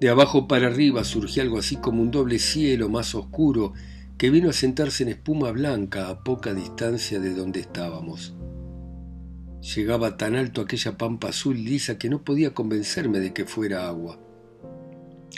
De 0.01 0.09
abajo 0.09 0.47
para 0.47 0.65
arriba 0.65 1.03
surgió 1.03 1.43
algo 1.43 1.59
así 1.59 1.75
como 1.75 2.01
un 2.01 2.09
doble 2.09 2.39
cielo 2.39 2.89
más 2.89 3.13
oscuro 3.13 3.73
que 4.17 4.31
vino 4.31 4.49
a 4.49 4.53
sentarse 4.53 5.03
en 5.03 5.09
espuma 5.09 5.51
blanca 5.51 6.09
a 6.09 6.23
poca 6.23 6.55
distancia 6.55 7.19
de 7.19 7.35
donde 7.35 7.59
estábamos. 7.59 8.33
Llegaba 9.61 10.17
tan 10.17 10.35
alto 10.35 10.61
aquella 10.61 10.97
pampa 10.97 11.29
azul 11.29 11.55
lisa 11.55 11.99
que 11.99 12.09
no 12.09 12.23
podía 12.23 12.55
convencerme 12.55 13.19
de 13.19 13.31
que 13.31 13.45
fuera 13.45 13.87
agua. 13.87 14.17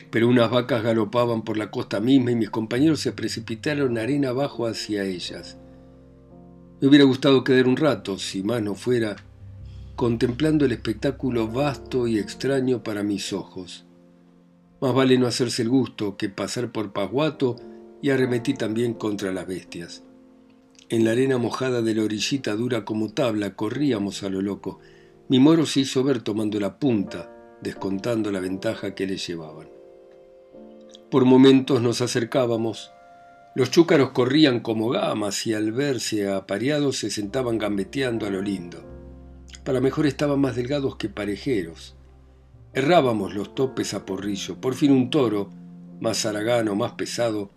Pero 0.09 0.29
unas 0.29 0.49
vacas 0.49 0.81
galopaban 0.81 1.41
por 1.41 1.57
la 1.57 1.69
costa 1.69 1.99
misma 1.99 2.31
y 2.31 2.35
mis 2.37 2.49
compañeros 2.49 3.01
se 3.01 3.11
precipitaron 3.11 3.97
arena 3.97 4.29
abajo 4.29 4.65
hacia 4.65 5.03
ellas. 5.03 5.57
Me 6.79 6.87
hubiera 6.87 7.03
gustado 7.03 7.43
quedar 7.43 7.67
un 7.67 7.75
rato, 7.75 8.17
si 8.17 8.43
más 8.43 8.61
no 8.61 8.75
fuera, 8.75 9.17
contemplando 9.97 10.63
el 10.63 10.71
espectáculo 10.71 11.49
vasto 11.49 12.07
y 12.07 12.17
extraño 12.17 12.81
para 12.81 13.03
mis 13.03 13.33
ojos. 13.33 13.85
Más 14.83 14.93
vale 14.93 15.17
no 15.17 15.27
hacerse 15.27 15.61
el 15.61 15.69
gusto 15.69 16.17
que 16.17 16.27
pasar 16.27 16.73
por 16.73 16.91
Pasguato 16.91 17.55
y 18.01 18.09
arremetí 18.09 18.53
también 18.53 18.93
contra 18.93 19.31
las 19.31 19.47
bestias. 19.47 20.03
En 20.89 21.05
la 21.05 21.11
arena 21.11 21.37
mojada 21.37 21.81
de 21.81 21.95
la 21.95 22.03
orillita 22.03 22.53
dura 22.57 22.83
como 22.83 23.13
tabla 23.13 23.55
corríamos 23.55 24.23
a 24.23 24.29
lo 24.29 24.41
loco. 24.41 24.81
Mi 25.29 25.39
moro 25.39 25.65
se 25.65 25.79
hizo 25.79 26.03
ver 26.03 26.21
tomando 26.21 26.59
la 26.59 26.79
punta, 26.79 27.33
descontando 27.61 28.29
la 28.29 28.41
ventaja 28.41 28.93
que 28.93 29.07
le 29.07 29.15
llevaban. 29.15 29.69
Por 31.09 31.23
momentos 31.23 31.81
nos 31.81 32.01
acercábamos. 32.01 32.91
Los 33.55 33.71
chúcaros 33.71 34.09
corrían 34.09 34.59
como 34.59 34.89
gamas 34.89 35.47
y 35.47 35.53
al 35.53 35.71
verse 35.71 36.29
apareados 36.29 36.97
se 36.97 37.09
sentaban 37.09 37.57
gambeteando 37.57 38.25
a 38.25 38.29
lo 38.29 38.41
lindo. 38.41 38.83
Para 39.63 39.79
mejor 39.79 40.07
estaban 40.07 40.41
más 40.41 40.57
delgados 40.57 40.97
que 40.97 41.07
parejeros. 41.07 41.95
Errábamos 42.75 43.35
los 43.35 43.53
topes 43.53 43.93
a 43.93 44.03
porrillo. 44.03 44.59
Por 44.59 44.73
fin 44.73 44.91
un 44.91 45.11
toro, 45.11 45.51
más 45.99 46.25
aragano, 46.25 46.75
más 46.75 46.93
pesado, 46.93 47.51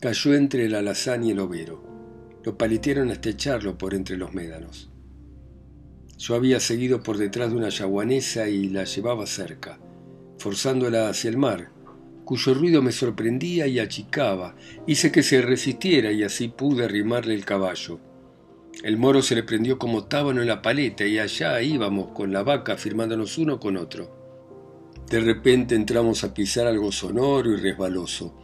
cayó 0.00 0.34
entre 0.34 0.66
el 0.66 0.74
alazán 0.74 1.24
y 1.24 1.30
el 1.30 1.38
overo. 1.38 1.82
Lo 2.42 2.58
paletearon 2.58 3.10
hasta 3.10 3.30
echarlo 3.30 3.78
por 3.78 3.94
entre 3.94 4.18
los 4.18 4.34
médanos. 4.34 4.90
Yo 6.18 6.34
había 6.34 6.60
seguido 6.60 7.02
por 7.02 7.16
detrás 7.16 7.50
de 7.52 7.56
una 7.56 7.70
yaguanesa 7.70 8.46
y 8.46 8.68
la 8.68 8.84
llevaba 8.84 9.26
cerca, 9.26 9.78
forzándola 10.36 11.08
hacia 11.08 11.30
el 11.30 11.38
mar, 11.38 11.70
cuyo 12.26 12.52
ruido 12.52 12.82
me 12.82 12.92
sorprendía 12.92 13.66
y 13.66 13.78
achicaba. 13.78 14.56
Hice 14.86 15.10
que 15.10 15.22
se 15.22 15.40
resistiera 15.40 16.12
y 16.12 16.22
así 16.22 16.48
pude 16.48 16.84
arrimarle 16.84 17.34
el 17.34 17.46
caballo. 17.46 17.98
El 18.82 18.98
moro 18.98 19.22
se 19.22 19.36
le 19.36 19.42
prendió 19.42 19.78
como 19.78 20.04
tábano 20.04 20.42
en 20.42 20.48
la 20.48 20.60
paleta 20.60 21.06
y 21.06 21.18
allá 21.18 21.62
íbamos 21.62 22.08
con 22.08 22.30
la 22.30 22.42
vaca 22.42 22.76
firmándonos 22.76 23.38
uno 23.38 23.58
con 23.58 23.78
otro. 23.78 24.23
De 25.10 25.20
repente 25.20 25.74
entramos 25.74 26.24
a 26.24 26.32
pisar 26.32 26.66
algo 26.66 26.90
sonoro 26.90 27.52
y 27.52 27.56
resbaloso. 27.56 28.34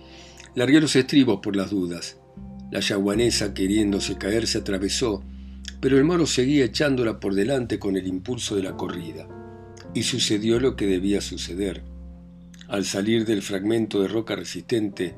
Largué 0.55 0.81
los 0.81 0.95
estribos 0.95 1.41
por 1.41 1.57
las 1.57 1.71
dudas. 1.71 2.19
La 2.71 2.81
yaguanesa, 2.81 3.55
queriéndose 3.55 4.19
caer, 4.19 4.47
se 4.47 4.59
atravesó, 4.59 5.25
pero 5.81 5.97
el 5.97 6.05
moro 6.05 6.27
seguía 6.27 6.67
echándola 6.67 7.19
por 7.19 7.35
delante 7.35 7.79
con 7.79 7.97
el 7.97 8.07
impulso 8.07 8.55
de 8.55 8.63
la 8.63 8.77
corrida. 8.77 9.27
Y 9.95 10.03
sucedió 10.03 10.61
lo 10.61 10.77
que 10.77 10.87
debía 10.87 11.21
suceder. 11.21 11.83
Al 12.69 12.85
salir 12.85 13.25
del 13.25 13.43
fragmento 13.43 14.03
de 14.03 14.09
roca 14.09 14.37
resistente, 14.37 15.17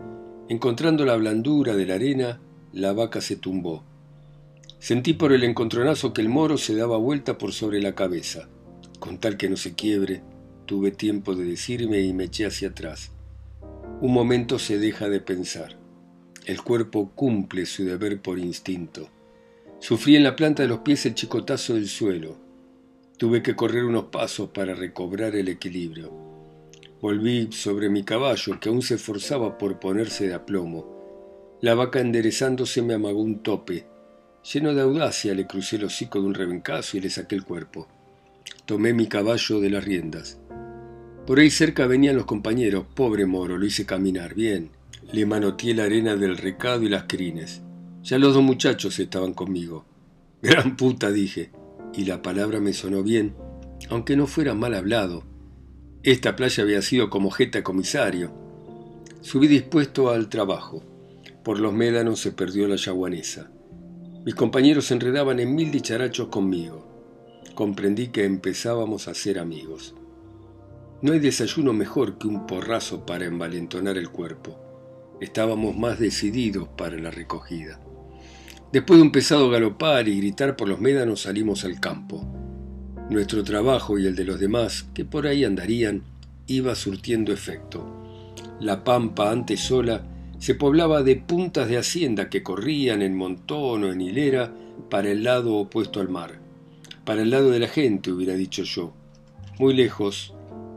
encontrando 0.49 1.05
la 1.05 1.17
blandura 1.17 1.77
de 1.77 1.87
la 1.87 1.95
arena, 1.95 2.41
la 2.73 2.93
vaca 2.93 3.21
se 3.21 3.37
tumbó. 3.37 3.85
Sentí 4.79 5.13
por 5.13 5.33
el 5.33 5.45
encontronazo 5.45 6.13
que 6.13 6.23
el 6.23 6.29
moro 6.29 6.57
se 6.57 6.75
daba 6.75 6.97
vuelta 6.97 7.37
por 7.37 7.53
sobre 7.53 7.83
la 7.83 7.95
cabeza. 7.95 8.49
Con 8.99 9.19
tal 9.19 9.37
que 9.37 9.51
no 9.51 9.57
se 9.57 9.75
quiebre, 9.75 10.23
tuve 10.73 10.91
tiempo 10.91 11.35
de 11.35 11.45
decirme 11.45 12.01
y 12.01 12.15
me 12.15 12.25
eché 12.25 12.47
hacia 12.47 12.69
atrás. 12.69 13.11
Un 14.01 14.11
momento 14.11 14.59
se 14.59 14.79
deja 14.79 15.11
de 15.11 15.21
pensar. 15.21 15.77
El 16.47 16.63
cuerpo 16.63 17.13
cumple 17.15 17.67
su 17.67 17.85
deber 17.85 18.23
por 18.23 18.39
instinto. 18.39 19.11
Sufrí 19.81 20.17
en 20.17 20.25
la 20.25 20.35
planta 20.35 20.63
de 20.63 20.71
los 20.71 20.79
pies 20.79 21.05
el 21.05 21.15
chicotazo 21.15 21.75
del 21.75 21.89
suelo. 21.89 22.39
Tuve 23.19 23.43
que 23.43 23.55
correr 23.55 23.85
unos 23.85 24.05
pasos 24.05 24.49
para 24.49 24.75
recobrar 24.75 25.37
el 25.37 25.49
equilibrio. 25.49 26.11
Volví 27.03 27.53
sobre 27.53 27.91
mi 27.91 28.03
caballo, 28.03 28.59
que 28.59 28.71
aún 28.71 28.81
se 28.81 28.95
esforzaba 28.95 29.59
por 29.59 29.79
ponerse 29.79 30.27
de 30.27 30.33
aplomo. 30.33 31.59
La 31.61 31.75
vaca 31.75 32.01
enderezándose 32.01 32.81
me 32.81 32.95
amagó 32.95 33.21
un 33.21 33.43
tope. 33.43 33.85
Lleno 34.51 34.73
de 34.73 34.81
audacia 34.81 35.35
le 35.35 35.47
crucé 35.47 35.77
el 35.77 35.85
hocico 35.85 36.19
de 36.19 36.29
un 36.29 36.35
rebencazo 36.35 36.97
y 36.97 37.01
le 37.01 37.11
saqué 37.11 37.35
el 37.35 37.45
cuerpo. 37.45 37.89
Tomé 38.65 38.95
mi 38.95 39.09
caballo 39.09 39.61
de 39.61 39.71
las 39.71 39.85
riendas. 39.85 40.39
Por 41.27 41.39
ahí 41.39 41.51
cerca 41.51 41.87
venían 41.87 42.17
los 42.17 42.27
compañeros. 42.27 42.85
Pobre 42.95 43.27
moro, 43.27 43.57
lo 43.57 43.65
hice 43.65 43.87
caminar 43.87 44.35
bien. 44.35 44.71
Le 45.13 45.25
manoteé 45.25 45.75
la 45.75 45.85
arena 45.85 46.17
del 46.17 46.37
recado 46.37 46.83
y 46.83 46.89
las 46.89 47.05
crines. 47.05 47.63
Ya 48.03 48.19
los 48.19 48.35
dos 48.35 48.43
muchachos 48.43 48.99
estaban 48.99 49.33
conmigo. 49.33 49.85
Gran 50.43 50.77
puta, 50.77 51.13
dije, 51.13 51.53
y 51.95 52.05
la 52.05 52.23
palabra 52.23 52.59
me 52.59 52.73
sonó 52.73 53.05
bien, 53.05 53.35
aunque 53.89 54.17
no 54.17 54.27
fuera 54.27 54.55
mal 54.55 54.75
hablado. 54.75 55.25
Esta 56.03 56.35
playa 56.35 56.65
había 56.65 56.83
sido 56.83 57.09
como 57.11 57.31
jeta 57.31 57.63
comisario. 57.63 58.33
Subí 59.21 59.47
dispuesto 59.47 60.11
al 60.11 60.29
trabajo. 60.29 60.83
Por 61.45 61.61
los 61.61 61.73
médanos 61.73 62.19
se 62.19 62.33
perdió 62.33 62.67
la 62.67 62.75
yaguanesa. 62.75 63.53
Mis 64.25 64.35
compañeros 64.35 64.87
se 64.87 64.95
enredaban 64.95 65.39
en 65.39 65.55
mil 65.55 65.71
dicharachos 65.71 66.29
conmigo. 66.29 66.89
Comprendí 67.55 68.09
que 68.09 68.25
empezábamos 68.25 69.07
a 69.07 69.15
ser 69.15 69.39
amigos. 69.39 69.95
No 71.03 71.13
hay 71.13 71.19
desayuno 71.19 71.73
mejor 71.73 72.17
que 72.17 72.29
un 72.29 72.47
porrazo 72.47 73.05
para 73.05 73.25
envalentonar 73.25 73.99
el 73.99 74.11
cuerpo. 74.11 74.57
Estábamos 75.21 75.77
más 75.77 75.99
decididos 75.99 76.69
para 76.69 76.97
la 76.97 77.11
recogida. 77.11 77.81
Después 78.73 78.99
de 78.99 79.03
un 79.03 79.11
pesado 79.11 79.51
galopar 79.51 80.07
y 80.07 80.19
gritar 80.19 80.57
por 80.57 80.69
los 80.69 80.81
médanos 80.81 81.23
salimos 81.23 81.65
al 81.65 81.81
campo. 81.81 82.25
Nuestro 83.11 83.43
trabajo 83.43 83.99
y 83.99 84.07
el 84.07 84.15
de 84.15 84.25
los 84.25 84.39
demás, 84.39 84.87
que 84.95 85.05
por 85.05 85.27
ahí 85.27 85.45
andarían, 85.45 86.05
iba 86.47 86.77
surtiendo 86.77 87.33
efecto. 87.33 87.85
La 88.61 88.85
pampa, 88.85 89.33
antes 89.33 89.59
sola, 89.59 90.07
se 90.39 90.55
poblaba 90.55 91.03
de 91.03 91.17
puntas 91.17 91.69
de 91.69 91.79
hacienda 91.79 92.31
que 92.31 92.45
corrían 92.45 93.03
en 93.03 93.17
montón 93.17 93.83
o 93.83 93.93
en 93.93 94.01
hilera 94.01 94.55
para 94.89 95.11
el 95.11 95.25
lado 95.25 95.57
opuesto 95.57 96.01
al 96.01 96.09
mar. 96.09 96.39
Para 97.05 97.23
el 97.23 97.31
lado 97.31 97.51
de 97.51 97.59
la 97.59 97.69
gente, 97.69 98.13
hubiera 98.13 98.35
dicho 98.35 98.63
yo. 98.63 98.95
Muy 99.59 99.75
lejos, 99.75 100.32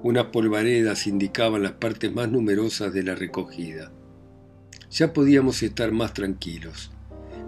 unas 0.05 0.25
polvaredas 0.25 1.07
indicaban 1.07 1.63
las 1.63 1.71
partes 1.71 2.13
más 2.13 2.29
numerosas 2.29 2.93
de 2.93 3.01
la 3.01 3.15
recogida. 3.15 3.91
Ya 4.91 5.13
podíamos 5.13 5.63
estar 5.63 5.91
más 5.93 6.13
tranquilos. 6.13 6.91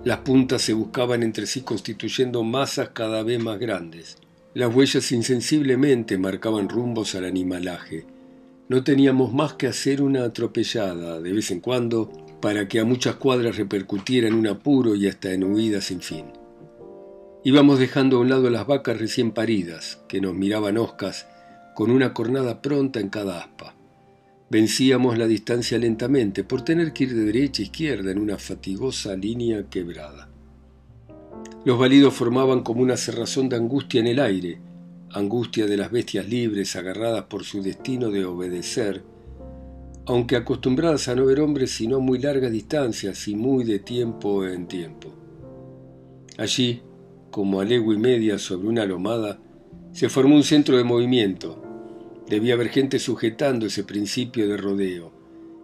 Las 0.03 0.21
puntas 0.21 0.63
se 0.63 0.73
buscaban 0.73 1.21
entre 1.21 1.45
sí 1.45 1.61
constituyendo 1.61 2.43
masas 2.43 2.89
cada 2.95 3.21
vez 3.21 3.39
más 3.39 3.59
grandes. 3.59 4.17
Las 4.55 4.73
huellas 4.73 5.11
insensiblemente 5.11 6.17
marcaban 6.17 6.67
rumbos 6.67 7.13
al 7.13 7.25
animalaje. 7.25 8.07
No 8.69 8.83
teníamos 8.83 9.31
más 9.35 9.53
que 9.53 9.67
hacer 9.67 10.01
una 10.01 10.23
atropellada 10.23 11.21
de 11.21 11.33
vez 11.33 11.51
en 11.51 11.59
cuando 11.59 12.09
para 12.41 12.67
que 12.67 12.79
a 12.79 12.85
muchas 12.85 13.17
cuadras 13.17 13.57
repercutiera 13.57 14.27
en 14.27 14.33
un 14.33 14.47
apuro 14.47 14.95
y 14.95 15.07
hasta 15.07 15.31
en 15.31 15.43
huidas 15.43 15.83
sin 15.83 16.01
fin. 16.01 16.25
Íbamos 17.43 17.77
dejando 17.77 18.17
a 18.17 18.21
un 18.21 18.29
lado 18.29 18.49
las 18.49 18.65
vacas 18.65 18.97
recién 18.97 19.29
paridas, 19.29 20.01
que 20.07 20.21
nos 20.21 20.33
miraban 20.33 20.79
oscas, 20.79 21.27
con 21.77 21.91
una 21.91 22.11
cornada 22.11 22.59
pronta 22.59 22.99
en 22.99 23.09
cada 23.09 23.37
aspa. 23.37 23.75
Vencíamos 24.49 25.15
la 25.15 25.27
distancia 25.27 25.77
lentamente 25.77 26.43
por 26.43 26.63
tener 26.63 26.91
que 26.91 27.03
ir 27.03 27.13
de 27.13 27.25
derecha 27.25 27.61
a 27.61 27.65
izquierda 27.65 28.09
en 28.09 28.17
una 28.17 28.39
fatigosa 28.39 29.15
línea 29.15 29.69
quebrada. 29.69 30.27
Los 31.65 31.77
balidos 31.77 32.15
formaban 32.15 32.63
como 32.63 32.81
una 32.81 32.97
cerrazón 32.97 33.47
de 33.47 33.57
angustia 33.57 33.99
en 33.99 34.07
el 34.07 34.19
aire, 34.19 34.59
angustia 35.11 35.67
de 35.67 35.77
las 35.77 35.91
bestias 35.91 36.27
libres 36.27 36.75
agarradas 36.75 37.25
por 37.25 37.43
su 37.43 37.61
destino 37.61 38.09
de 38.09 38.25
obedecer, 38.25 39.03
aunque 40.07 40.35
acostumbradas 40.35 41.07
a 41.09 41.13
no 41.13 41.27
ver 41.27 41.41
hombres 41.41 41.69
sino 41.69 41.97
a 41.97 41.99
muy 41.99 42.17
largas 42.17 42.51
distancias 42.51 43.27
y 43.27 43.35
muy 43.35 43.63
de 43.65 43.77
tiempo 43.77 44.47
en 44.47 44.67
tiempo. 44.67 45.13
Allí, 46.39 46.81
como 47.29 47.59
a 47.59 47.65
legua 47.65 47.93
y 47.93 47.99
media 47.99 48.39
sobre 48.39 48.67
una 48.67 48.83
lomada, 48.83 49.39
se 49.91 50.09
formó 50.09 50.33
un 50.33 50.43
centro 50.43 50.75
de 50.75 50.83
movimiento, 50.83 51.66
Debía 52.29 52.55
haber 52.55 52.69
gente 52.69 52.99
sujetando 52.99 53.67
ese 53.67 53.83
principio 53.83 54.47
de 54.47 54.57
rodeo, 54.57 55.11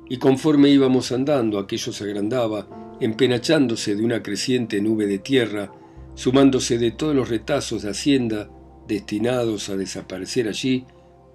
y 0.10 0.18
conforme 0.18 0.70
íbamos 0.70 1.12
andando 1.12 1.60
aquello 1.60 1.92
se 1.92 2.04
agrandaba, 2.04 2.98
empenachándose 3.00 3.96
de 3.96 4.04
una 4.04 4.24
creciente 4.24 4.82
nube 4.82 5.06
de 5.06 5.20
tierra, 5.20 5.72
sumándose 6.16 6.78
de 6.78 6.92
todos 6.92 7.16
los 7.16 7.30
retazos 7.30 7.84
de 7.84 7.90
hacienda 7.90 8.50
destinados 8.88 9.70
a 9.70 9.78
desaparecer 9.78 10.48
allí 10.48 10.86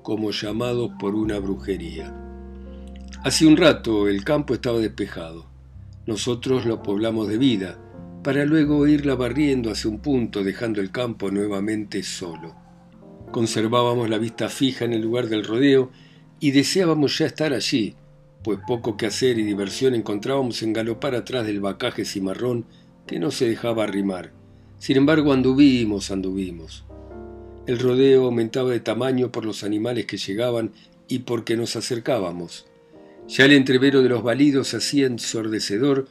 como 0.03 0.31
llamados 0.31 0.93
por 0.99 1.15
una 1.15 1.39
brujería. 1.39 2.15
Hace 3.25 3.47
un 3.47 3.57
rato 3.57 4.09
el 4.09 4.25
campo 4.25 4.55
estaba 4.55 4.79
despejado. 4.79 5.51
Nosotros 6.07 6.65
lo 6.65 6.83
poblamos 6.83 7.29
de 7.29 7.37
vida, 7.37 7.79
para 8.23 8.45
luego 8.45 8.87
irla 8.87 9.15
barriendo 9.15 9.71
hacia 9.71 9.91
un 9.91 10.01
punto, 10.01 10.43
dejando 10.43 10.81
el 10.81 10.91
campo 10.91 11.31
nuevamente 11.31 12.03
solo. 12.03 12.68
Conservábamos 13.31 14.09
la 14.09 14.17
vista 14.17 14.49
fija 14.49 14.87
en 14.87 14.95
el 14.95 15.03
lugar 15.03 15.29
del 15.29 15.45
rodeo 15.45 15.91
y 16.41 16.53
deseábamos 16.53 17.19
ya 17.19 17.27
estar 17.27 17.53
allí, 17.53 17.95
pues 18.43 18.59
poco 18.67 18.97
que 18.97 19.07
hacer 19.07 19.39
y 19.39 19.43
diversión 19.43 19.95
encontrábamos 19.95 20.63
en 20.63 20.73
galopar 20.73 21.15
atrás 21.15 21.47
del 21.47 21.61
bacaje 21.61 22.07
cimarrón 22.07 22.65
que 23.07 23.19
no 23.19 23.31
se 23.31 23.47
dejaba 23.49 23.85
arrimar. 23.85 24.33
Sin 24.79 24.97
embargo, 24.97 25.33
anduvimos, 25.33 26.11
anduvimos. 26.11 26.85
El 27.67 27.79
rodeo 27.79 28.25
aumentaba 28.25 28.71
de 28.71 28.81
tamaño 28.81 29.31
por 29.31 29.45
los 29.45 29.63
animales 29.63 30.07
que 30.07 30.17
llegaban 30.17 30.73
y 31.07 31.21
porque 31.21 31.57
nos 31.57 31.77
acercábamos. 31.77 32.67
Ya 33.29 33.45
el 33.45 33.53
entrevero 33.53 34.03
de 34.03 34.09
los 34.09 34.23
balidos 34.23 34.69
se 34.69 34.79
hacía 34.79 35.07
ensordecedor 35.07 36.09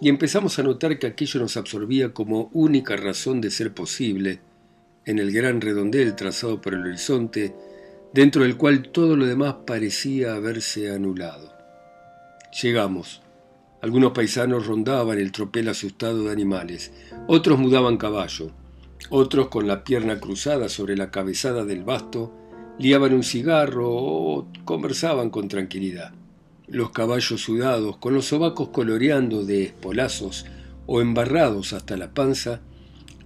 y 0.00 0.08
empezamos 0.08 0.60
a 0.60 0.62
notar 0.62 1.00
que 1.00 1.08
aquello 1.08 1.40
nos 1.40 1.56
absorbía 1.56 2.14
como 2.14 2.50
única 2.52 2.96
razón 2.96 3.40
de 3.40 3.50
ser 3.50 3.74
posible 3.74 4.40
en 5.06 5.18
el 5.18 5.32
gran 5.32 5.60
redondel 5.60 6.14
trazado 6.14 6.60
por 6.60 6.74
el 6.74 6.82
horizonte, 6.82 7.54
dentro 8.12 8.42
del 8.42 8.56
cual 8.56 8.90
todo 8.90 9.16
lo 9.16 9.26
demás 9.26 9.56
parecía 9.66 10.34
haberse 10.34 10.90
anulado. 10.90 11.52
Llegamos. 12.62 13.22
Algunos 13.80 14.12
paisanos 14.12 14.66
rondaban 14.66 15.18
el 15.18 15.32
tropel 15.32 15.68
asustado 15.68 16.24
de 16.24 16.32
animales, 16.32 16.92
otros 17.26 17.58
mudaban 17.58 17.96
caballo, 17.96 18.52
otros 19.10 19.48
con 19.48 19.66
la 19.66 19.82
pierna 19.82 20.20
cruzada 20.20 20.68
sobre 20.68 20.96
la 20.96 21.10
cabezada 21.10 21.64
del 21.64 21.82
basto, 21.82 22.32
liaban 22.78 23.12
un 23.12 23.24
cigarro 23.24 23.88
o 23.90 24.46
conversaban 24.64 25.30
con 25.30 25.48
tranquilidad. 25.48 26.12
Los 26.68 26.90
caballos 26.90 27.40
sudados, 27.40 27.96
con 27.96 28.14
los 28.14 28.26
sobacos 28.26 28.68
coloreando 28.68 29.44
de 29.44 29.64
espolazos 29.64 30.46
o 30.86 31.00
embarrados 31.00 31.72
hasta 31.72 31.96
la 31.96 32.14
panza, 32.14 32.60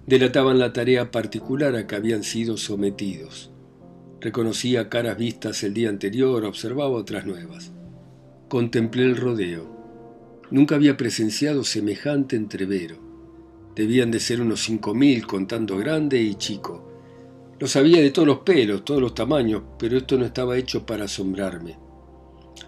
delataban 0.07 0.57
la 0.57 0.71
tarea 0.71 1.11
particular 1.11 1.75
a 1.75 1.85
que 1.85 1.95
habían 1.95 2.23
sido 2.23 2.57
sometidos. 2.57 3.51
Reconocía 4.21 4.89
caras 4.89 5.17
vistas 5.17 5.61
el 5.63 5.73
día 5.73 5.89
anterior, 5.89 6.43
observaba 6.45 6.91
otras 6.91 7.25
nuevas. 7.25 7.73
Contemplé 8.47 9.03
el 9.03 9.17
rodeo. 9.17 9.67
Nunca 10.49 10.75
había 10.75 10.95
presenciado 10.95 11.65
semejante 11.65 12.37
entrevero. 12.37 12.95
Debían 13.75 14.09
de 14.09 14.21
ser 14.21 14.41
unos 14.41 14.61
cinco 14.61 14.95
mil, 14.95 15.27
contando 15.27 15.77
grande 15.77 16.21
y 16.21 16.35
chico. 16.35 16.89
Lo 17.59 17.67
sabía 17.67 18.01
de 18.01 18.11
todos 18.11 18.27
los 18.27 18.39
pelos, 18.39 18.85
todos 18.85 19.01
los 19.01 19.13
tamaños, 19.13 19.63
pero 19.77 19.97
esto 19.97 20.17
no 20.17 20.25
estaba 20.25 20.57
hecho 20.57 20.85
para 20.85 21.05
asombrarme. 21.05 21.77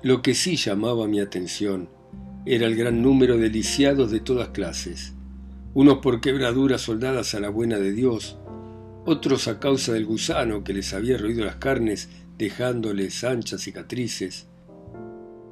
Lo 0.03 0.21
que 0.21 0.33
sí 0.35 0.57
llamaba 0.57 1.07
mi 1.07 1.19
atención 1.19 1.89
era 2.45 2.67
el 2.67 2.75
gran 2.75 3.01
número 3.01 3.37
de 3.37 3.49
lisiados 3.49 4.11
de 4.11 4.19
todas 4.19 4.49
clases, 4.49 5.13
unos 5.73 5.99
por 5.99 6.21
quebraduras 6.21 6.81
soldadas 6.81 7.35
a 7.35 7.39
la 7.39 7.49
buena 7.49 7.77
de 7.77 7.91
Dios, 7.91 8.37
otros 9.05 9.47
a 9.47 9.59
causa 9.59 9.93
del 9.93 10.05
gusano 10.05 10.63
que 10.63 10.73
les 10.73 10.93
había 10.93 11.17
roído 11.17 11.45
las 11.45 11.55
carnes 11.55 12.09
dejándoles 12.37 13.23
anchas 13.23 13.61
cicatrices. 13.61 14.47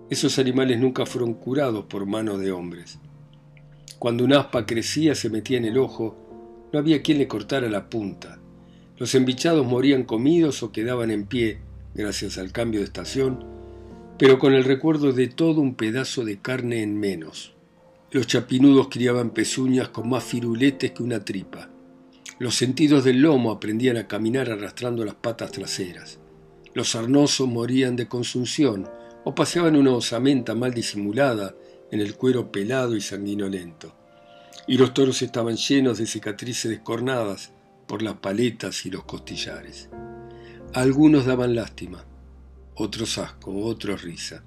Esos 0.10 0.40
animales 0.40 0.80
nunca 0.80 1.06
fueron 1.06 1.34
curados 1.34 1.86
por 1.86 2.06
manos 2.06 2.40
de 2.40 2.52
hombres. 2.52 3.00
Cuando 4.00 4.24
un 4.24 4.34
aspa 4.34 4.66
crecía 4.66 5.16
se 5.16 5.30
metía 5.30 5.58
en 5.58 5.66
el 5.66 5.78
ojo, 5.78 6.16
no 6.72 6.80
había 6.80 7.02
quien 7.02 7.18
le 7.18 7.28
cortara 7.28 7.70
la 7.70 7.90
punta. 7.90 8.40
Los 8.98 9.16
embichados 9.16 9.66
morían 9.66 10.04
comidos 10.04 10.64
o 10.64 10.72
quedaban 10.72 11.12
en 11.12 11.26
pie, 11.26 11.60
gracias 11.94 12.38
al 12.38 12.52
cambio 12.52 12.80
de 12.80 12.86
estación, 12.86 13.44
pero 14.18 14.40
con 14.40 14.54
el 14.54 14.64
recuerdo 14.64 15.12
de 15.12 15.28
todo 15.28 15.62
un 15.62 15.76
pedazo 15.76 16.24
de 16.26 16.40
carne 16.40 16.82
en 16.82 17.00
menos. 17.00 17.57
Los 18.10 18.26
chapinudos 18.26 18.88
criaban 18.88 19.32
pezuñas 19.32 19.90
con 19.90 20.08
más 20.08 20.24
firuletes 20.24 20.92
que 20.92 21.04
una 21.04 21.26
tripa. 21.26 21.70
Los 22.40 22.56
sentidos 22.56 23.04
del 23.04 23.22
lomo 23.22 23.52
aprendían 23.52 23.98
a 23.98 24.08
caminar 24.08 24.50
arrastrando 24.50 25.04
las 25.04 25.16
patas 25.16 25.52
traseras. 25.52 26.18
Los 26.74 26.92
sarnosos 26.92 27.50
morían 27.50 27.98
de 27.98 28.08
consunción 28.08 28.88
o 29.26 29.36
paseaban 29.36 29.76
una 29.76 29.92
osamenta 29.92 30.56
mal 30.56 30.74
disimulada 30.74 31.54
en 31.92 32.00
el 32.00 32.16
cuero 32.16 32.50
pelado 32.50 32.96
y 32.96 33.02
sanguinolento. 33.02 33.94
Y 34.68 34.78
los 34.78 34.94
toros 34.94 35.22
estaban 35.22 35.58
llenos 35.58 35.98
de 35.98 36.08
cicatrices 36.08 36.72
descornadas 36.72 37.52
por 37.88 38.02
las 38.02 38.16
paletas 38.16 38.86
y 38.86 38.90
los 38.90 39.04
costillares. 39.04 39.90
Algunos 40.74 41.26
daban 41.26 41.56
lástima, 41.56 42.06
otros 42.76 43.18
asco, 43.18 43.66
otros 43.66 44.02
risa. 44.04 44.44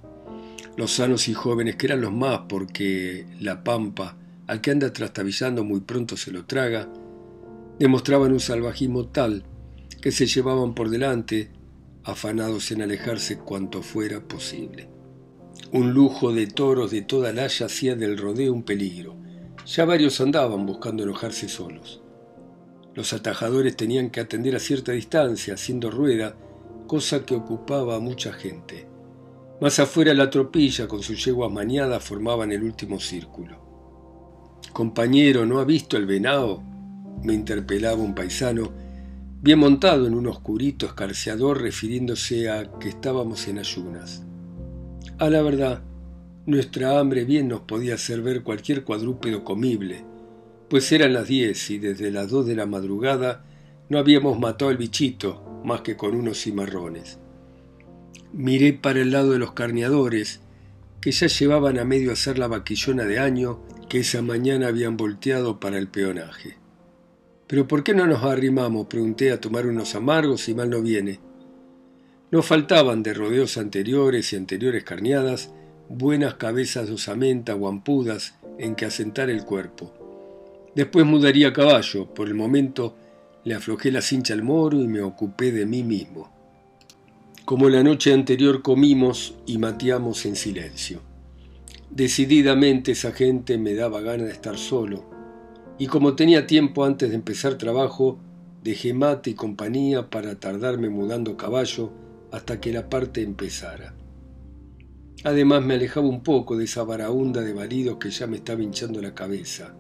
Los 0.77 0.93
sanos 0.93 1.29
y 1.29 1.35
jóvenes, 1.35 1.77
que 1.77 1.87
eran 1.87 2.01
los 2.01 2.13
más 2.13 2.43
porque 2.49 3.27
la 3.41 3.65
pampa, 3.65 4.17
al 4.47 4.61
que 4.61 4.71
anda 4.71 4.93
trastabillando 4.93 5.65
muy 5.65 5.81
pronto 5.81 6.17
se 6.17 6.33
lo 6.33 6.47
traga, 6.47 6.89
demostraban 7.79 8.33
un 8.33 8.41
salvajismo 8.41 9.07
tal 9.07 9.45
que 10.01 10.13
se 10.13 10.27
llevaban 10.27 10.75
por 10.75 10.89
delante, 10.91 11.51
afanados 12.05 12.71
en 12.71 12.83
alejarse 12.83 13.39
cuanto 13.39 13.83
fuera 13.83 14.21
posible. 14.21 14.89
Un 15.73 15.93
lujo 15.93 16.33
de 16.33 16.47
toros 16.47 16.91
de 16.91 17.03
toda 17.03 17.33
la 17.33 17.45
haya 17.45 17.67
hacía 17.67 17.95
del 17.95 18.19
rodeo 18.19 18.53
un 18.53 18.63
peligro. 18.63 19.17
Ya 19.67 19.85
varios 19.85 20.21
andaban 20.21 20.67
buscando 20.67 21.03
enojarse 21.03 21.49
solos. 21.49 22.03
Los 22.95 23.13
atajadores 23.13 23.77
tenían 23.77 24.11
que 24.11 24.21
atender 24.21 24.57
a 24.57 24.59
cierta 24.59 24.93
distancia, 24.93 25.55
haciendo 25.55 25.91
rueda, 25.91 26.35
cosa 26.87 27.25
que 27.25 27.37
ocupaba 27.37 27.97
a 27.97 28.01
mucha 28.01 28.33
gente. 28.33 28.90
Más 29.61 29.79
afuera 29.79 30.15
la 30.15 30.31
tropilla 30.31 30.89
con 30.89 31.03
sus 31.03 31.23
yeguas 31.25 31.53
maniadas 31.53 32.03
formaban 32.03 32.51
el 32.51 32.63
último 32.63 32.99
círculo. 32.99 34.59
Compañero, 34.73 35.45
¿no 35.45 35.59
ha 35.59 35.65
visto 35.65 35.97
el 35.97 36.07
venado? 36.07 36.63
me 37.23 37.35
interpelaba 37.35 38.01
un 38.01 38.15
paisano, 38.15 38.73
bien 39.43 39.59
montado 39.59 40.07
en 40.07 40.15
un 40.15 40.27
oscurito 40.27 40.87
escarciador 40.87 41.61
refiriéndose 41.61 42.49
a 42.49 42.79
que 42.79 42.89
estábamos 42.89 43.47
en 43.49 43.59
ayunas. 43.59 44.25
A 45.19 45.29
la 45.29 45.43
verdad, 45.43 45.83
nuestra 46.47 46.99
hambre 46.99 47.25
bien 47.25 47.49
nos 47.49 47.61
podía 47.61 47.95
hacer 47.95 48.23
ver 48.23 48.43
cualquier 48.43 48.85
cuadrúpedo 48.85 49.45
comible, 49.45 50.05
pues 50.71 50.91
eran 50.93 51.13
las 51.13 51.29
diez 51.29 51.71
y 51.71 51.79
desde 51.79 52.11
las 52.11 52.31
dos 52.31 52.47
de 52.47 52.57
la 52.57 52.65
madrugada 52.65 53.45
no 53.89 53.99
habíamos 53.99 54.39
matado 54.39 54.71
al 54.71 54.79
bichito 54.79 55.61
más 55.65 55.83
que 55.83 55.97
con 55.97 56.15
unos 56.15 56.41
cimarrones. 56.41 57.20
Miré 58.33 58.73
para 58.73 59.01
el 59.01 59.11
lado 59.11 59.33
de 59.33 59.39
los 59.39 59.53
carneadores, 59.53 60.41
que 61.01 61.11
ya 61.11 61.27
llevaban 61.27 61.79
a 61.79 61.85
medio 61.85 62.13
hacer 62.13 62.39
la 62.39 62.47
vaquillona 62.47 63.05
de 63.05 63.19
año 63.19 63.61
que 63.89 64.01
esa 64.01 64.23
mañana 64.23 64.69
habían 64.69 64.97
volteado 64.97 65.59
para 65.59 65.79
el 65.79 65.89
peonaje. 65.89 66.57
¿Pero 67.49 67.67
por 67.67 67.83
qué 67.83 67.95
no 67.95 68.07
nos 68.07 68.23
arrimamos? 68.23 68.87
pregunté 68.87 69.33
a 69.33 69.41
tomar 69.41 69.67
unos 69.67 69.97
amargos 69.97 70.43
si 70.43 70.55
mal 70.55 70.71
no 70.71 70.81
viene. 70.81 71.19
No 72.31 72.43
faltaban 72.43 73.03
de 73.03 73.15
rodeos 73.15 73.57
anteriores 73.57 74.33
y 74.33 74.37
anteriores 74.37 74.85
carneadas 74.85 75.51
buenas 75.89 76.35
cabezas 76.35 76.87
de 76.87 76.95
osamenta 76.95 77.57
o 77.57 77.67
ampudas 77.67 78.37
en 78.59 78.77
que 78.77 78.85
asentar 78.85 79.29
el 79.29 79.45
cuerpo. 79.45 79.93
Después 80.77 81.05
mudaría 81.05 81.49
a 81.49 81.53
caballo, 81.53 82.07
por 82.15 82.29
el 82.29 82.35
momento 82.35 82.97
le 83.43 83.55
aflojé 83.55 83.91
la 83.91 84.01
cincha 84.01 84.35
al 84.35 84.45
moro 84.45 84.81
y 84.81 84.87
me 84.87 85.03
ocupé 85.03 85.51
de 85.51 85.67
mí 85.67 85.83
mismo. 85.83 86.40
Como 87.51 87.69
la 87.69 87.83
noche 87.83 88.13
anterior 88.13 88.63
comimos 88.63 89.35
y 89.45 89.59
mateamos 89.59 90.25
en 90.25 90.37
silencio. 90.37 91.01
Decididamente 91.91 92.93
esa 92.93 93.11
gente 93.11 93.59
me 93.59 93.75
daba 93.75 94.01
gana 94.03 94.23
de 94.23 94.31
estar 94.31 94.57
solo, 94.57 95.11
y 95.77 95.89
como 95.89 96.15
tenía 96.15 96.47
tiempo 96.47 96.85
antes 96.85 97.09
de 97.11 97.17
empezar 97.17 97.59
trabajo, 97.59 98.21
dejé 98.63 98.95
mate 98.95 99.31
y 99.31 99.35
compañía 99.35 100.11
para 100.11 100.39
tardarme 100.39 100.91
mudando 100.91 101.37
caballo 101.37 101.91
hasta 102.31 102.61
que 102.61 102.73
la 102.73 102.89
parte 102.89 103.21
empezara. 103.21 103.97
Además 105.25 105.65
me 105.65 105.75
alejaba 105.75 106.07
un 106.07 106.23
poco 106.23 106.57
de 106.57 106.67
esa 106.67 106.85
varaunda 106.85 107.41
de 107.41 107.53
balidos 107.53 107.97
que 107.97 108.11
ya 108.11 108.29
me 108.29 108.37
estaba 108.37 108.63
hinchando 108.63 109.03
la 109.03 109.13
cabeza. 109.13 109.75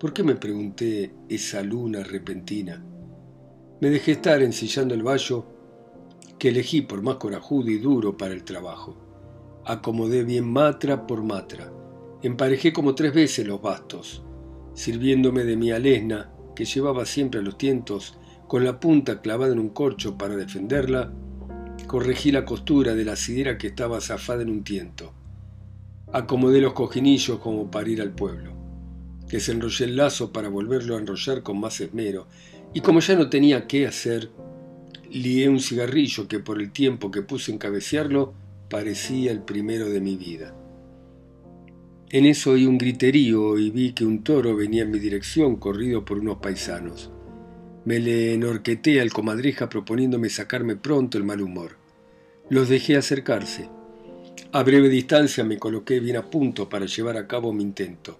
¿Por 0.00 0.12
qué 0.12 0.24
me 0.24 0.34
pregunté 0.34 1.14
esa 1.28 1.62
luna 1.62 2.02
repentina? 2.02 2.84
Me 3.80 3.88
dejé 3.88 4.10
estar 4.10 4.42
ensillando 4.42 4.94
el 4.94 5.04
vallo 5.04 5.61
que 6.42 6.48
elegí 6.48 6.82
por 6.82 7.02
más 7.02 7.18
corajudo 7.18 7.70
y 7.70 7.78
duro 7.78 8.16
para 8.16 8.34
el 8.34 8.42
trabajo. 8.42 8.96
Acomodé 9.64 10.24
bien 10.24 10.52
matra 10.52 11.06
por 11.06 11.22
matra. 11.22 11.72
Emparejé 12.20 12.72
como 12.72 12.96
tres 12.96 13.14
veces 13.14 13.46
los 13.46 13.62
bastos 13.62 14.24
sirviéndome 14.74 15.44
de 15.44 15.56
mi 15.56 15.70
alesna, 15.70 16.32
que 16.56 16.64
llevaba 16.64 17.06
siempre 17.06 17.38
a 17.38 17.44
los 17.44 17.58
tientos, 17.58 18.18
con 18.48 18.64
la 18.64 18.80
punta 18.80 19.20
clavada 19.20 19.52
en 19.52 19.60
un 19.60 19.68
corcho 19.68 20.18
para 20.18 20.34
defenderla, 20.34 21.12
corregí 21.86 22.32
la 22.32 22.44
costura 22.44 22.96
de 22.96 23.04
la 23.04 23.14
sidera 23.14 23.56
que 23.56 23.68
estaba 23.68 24.00
zafada 24.00 24.42
en 24.42 24.50
un 24.50 24.64
tiento. 24.64 25.12
Acomodé 26.12 26.60
los 26.60 26.72
cojinillos 26.72 27.38
como 27.38 27.70
para 27.70 27.88
ir 27.88 28.02
al 28.02 28.16
pueblo. 28.16 28.52
Desenrollé 29.28 29.84
el 29.84 29.96
lazo 29.96 30.32
para 30.32 30.48
volverlo 30.48 30.96
a 30.96 30.98
enrollar 30.98 31.44
con 31.44 31.60
más 31.60 31.80
esmero, 31.80 32.26
y 32.74 32.80
como 32.80 32.98
ya 32.98 33.14
no 33.14 33.30
tenía 33.30 33.68
qué 33.68 33.86
hacer, 33.86 34.32
lié 35.12 35.48
un 35.48 35.60
cigarrillo 35.60 36.26
que 36.26 36.40
por 36.40 36.60
el 36.60 36.72
tiempo 36.72 37.10
que 37.10 37.22
puse 37.22 37.52
en 37.52 37.58
cabecearlo 37.58 38.32
parecía 38.70 39.30
el 39.30 39.42
primero 39.42 39.90
de 39.90 40.00
mi 40.00 40.16
vida. 40.16 40.54
En 42.08 42.24
eso 42.24 42.52
oí 42.52 42.66
un 42.66 42.78
griterío 42.78 43.58
y 43.58 43.70
vi 43.70 43.92
que 43.92 44.06
un 44.06 44.24
toro 44.24 44.56
venía 44.56 44.82
en 44.82 44.90
mi 44.90 44.98
dirección 44.98 45.56
corrido 45.56 46.04
por 46.04 46.18
unos 46.18 46.38
paisanos. 46.38 47.10
Me 47.84 47.98
le 47.98 48.32
enorqueté 48.32 49.00
al 49.00 49.12
comadreja 49.12 49.68
proponiéndome 49.68 50.30
sacarme 50.30 50.76
pronto 50.76 51.18
el 51.18 51.24
mal 51.24 51.42
humor. 51.42 51.76
Los 52.48 52.68
dejé 52.68 52.96
acercarse. 52.96 53.68
A 54.52 54.62
breve 54.62 54.88
distancia 54.88 55.44
me 55.44 55.58
coloqué 55.58 56.00
bien 56.00 56.16
a 56.16 56.30
punto 56.30 56.68
para 56.68 56.86
llevar 56.86 57.16
a 57.16 57.26
cabo 57.26 57.52
mi 57.52 57.62
intento. 57.62 58.18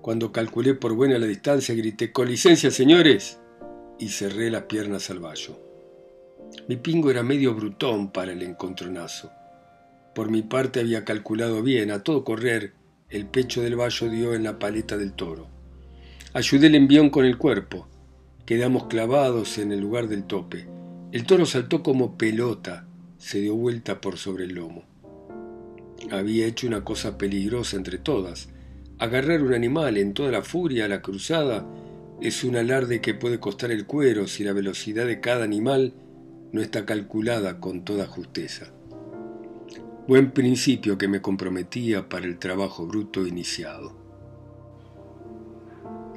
Cuando 0.00 0.32
calculé 0.32 0.74
por 0.74 0.94
buena 0.94 1.18
la 1.18 1.26
distancia, 1.26 1.74
grité, 1.74 2.12
con 2.12 2.28
licencia, 2.28 2.70
señores, 2.70 3.38
y 3.98 4.08
cerré 4.08 4.50
las 4.50 4.64
piernas 4.64 5.08
al 5.10 5.20
vallo. 5.20 5.73
Mi 6.68 6.76
pingo 6.76 7.10
era 7.10 7.22
medio 7.22 7.54
brutón 7.54 8.10
para 8.10 8.32
el 8.32 8.42
encontronazo. 8.42 9.30
Por 10.14 10.30
mi 10.30 10.42
parte 10.42 10.80
había 10.80 11.04
calculado 11.04 11.62
bien, 11.62 11.90
a 11.90 12.02
todo 12.02 12.24
correr, 12.24 12.72
el 13.10 13.26
pecho 13.26 13.62
del 13.62 13.78
vallo 13.78 14.08
dio 14.08 14.34
en 14.34 14.44
la 14.44 14.58
paleta 14.58 14.96
del 14.96 15.12
toro. 15.12 15.48
Ayudé 16.32 16.68
el 16.68 16.74
envión 16.74 17.10
con 17.10 17.24
el 17.24 17.36
cuerpo. 17.36 17.88
Quedamos 18.46 18.86
clavados 18.86 19.58
en 19.58 19.72
el 19.72 19.80
lugar 19.80 20.08
del 20.08 20.24
tope. 20.24 20.66
El 21.12 21.26
toro 21.26 21.46
saltó 21.46 21.82
como 21.82 22.16
pelota, 22.16 22.86
se 23.18 23.40
dio 23.40 23.54
vuelta 23.54 24.00
por 24.00 24.18
sobre 24.18 24.44
el 24.44 24.54
lomo. 24.54 24.84
Había 26.10 26.46
hecho 26.46 26.66
una 26.66 26.84
cosa 26.84 27.18
peligrosa 27.18 27.76
entre 27.76 27.98
todas. 27.98 28.48
Agarrar 28.98 29.42
un 29.42 29.54
animal 29.54 29.96
en 29.96 30.14
toda 30.14 30.30
la 30.30 30.42
furia 30.42 30.84
a 30.84 30.88
la 30.88 31.02
cruzada 31.02 31.66
es 32.20 32.44
un 32.44 32.56
alarde 32.56 33.00
que 33.00 33.14
puede 33.14 33.40
costar 33.40 33.70
el 33.70 33.86
cuero 33.86 34.26
si 34.26 34.44
la 34.44 34.52
velocidad 34.52 35.06
de 35.06 35.20
cada 35.20 35.44
animal 35.44 35.94
no 36.54 36.62
está 36.62 36.86
calculada 36.86 37.58
con 37.58 37.84
toda 37.84 38.06
justeza. 38.06 38.66
Buen 40.06 40.30
principio 40.30 40.96
que 40.96 41.08
me 41.08 41.20
comprometía 41.20 42.08
para 42.08 42.26
el 42.26 42.38
trabajo 42.38 42.86
bruto 42.86 43.26
iniciado. 43.26 43.92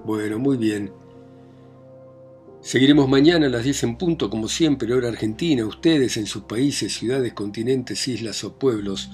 Bueno, 0.05 0.37
muy 0.37 0.57
bien. 0.57 0.91
Seguiremos 2.61 3.09
mañana 3.09 3.47
a 3.47 3.49
las 3.49 3.63
10 3.63 3.83
en 3.85 3.97
punto, 3.97 4.29
como 4.29 4.47
siempre, 4.47 4.93
hora 4.93 5.07
argentina, 5.07 5.65
ustedes 5.65 6.17
en 6.17 6.27
sus 6.27 6.43
países, 6.43 6.93
ciudades, 6.93 7.33
continentes, 7.33 8.07
islas 8.07 8.43
o 8.43 8.59
pueblos, 8.59 9.09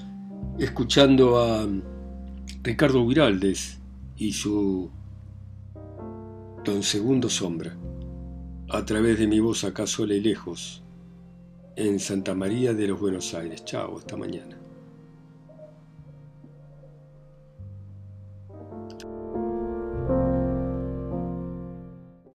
escuchando 0.58 1.38
a 1.42 1.66
Ricardo 2.62 3.06
Viraldes 3.06 3.80
y 4.18 4.32
su 4.32 4.90
Don 6.66 6.82
Segundo 6.82 7.30
Sombra, 7.30 7.74
a 8.68 8.84
través 8.84 9.18
de 9.18 9.26
mi 9.26 9.40
voz 9.40 9.64
acá 9.64 9.86
sola 9.86 10.12
y 10.12 10.20
lejos, 10.20 10.83
en 11.76 11.98
Santa 11.98 12.34
María 12.34 12.72
de 12.74 12.88
los 12.88 13.00
Buenos 13.00 13.34
Aires. 13.34 13.64
Chao, 13.64 13.98
hasta 13.98 14.16
mañana. 14.16 14.63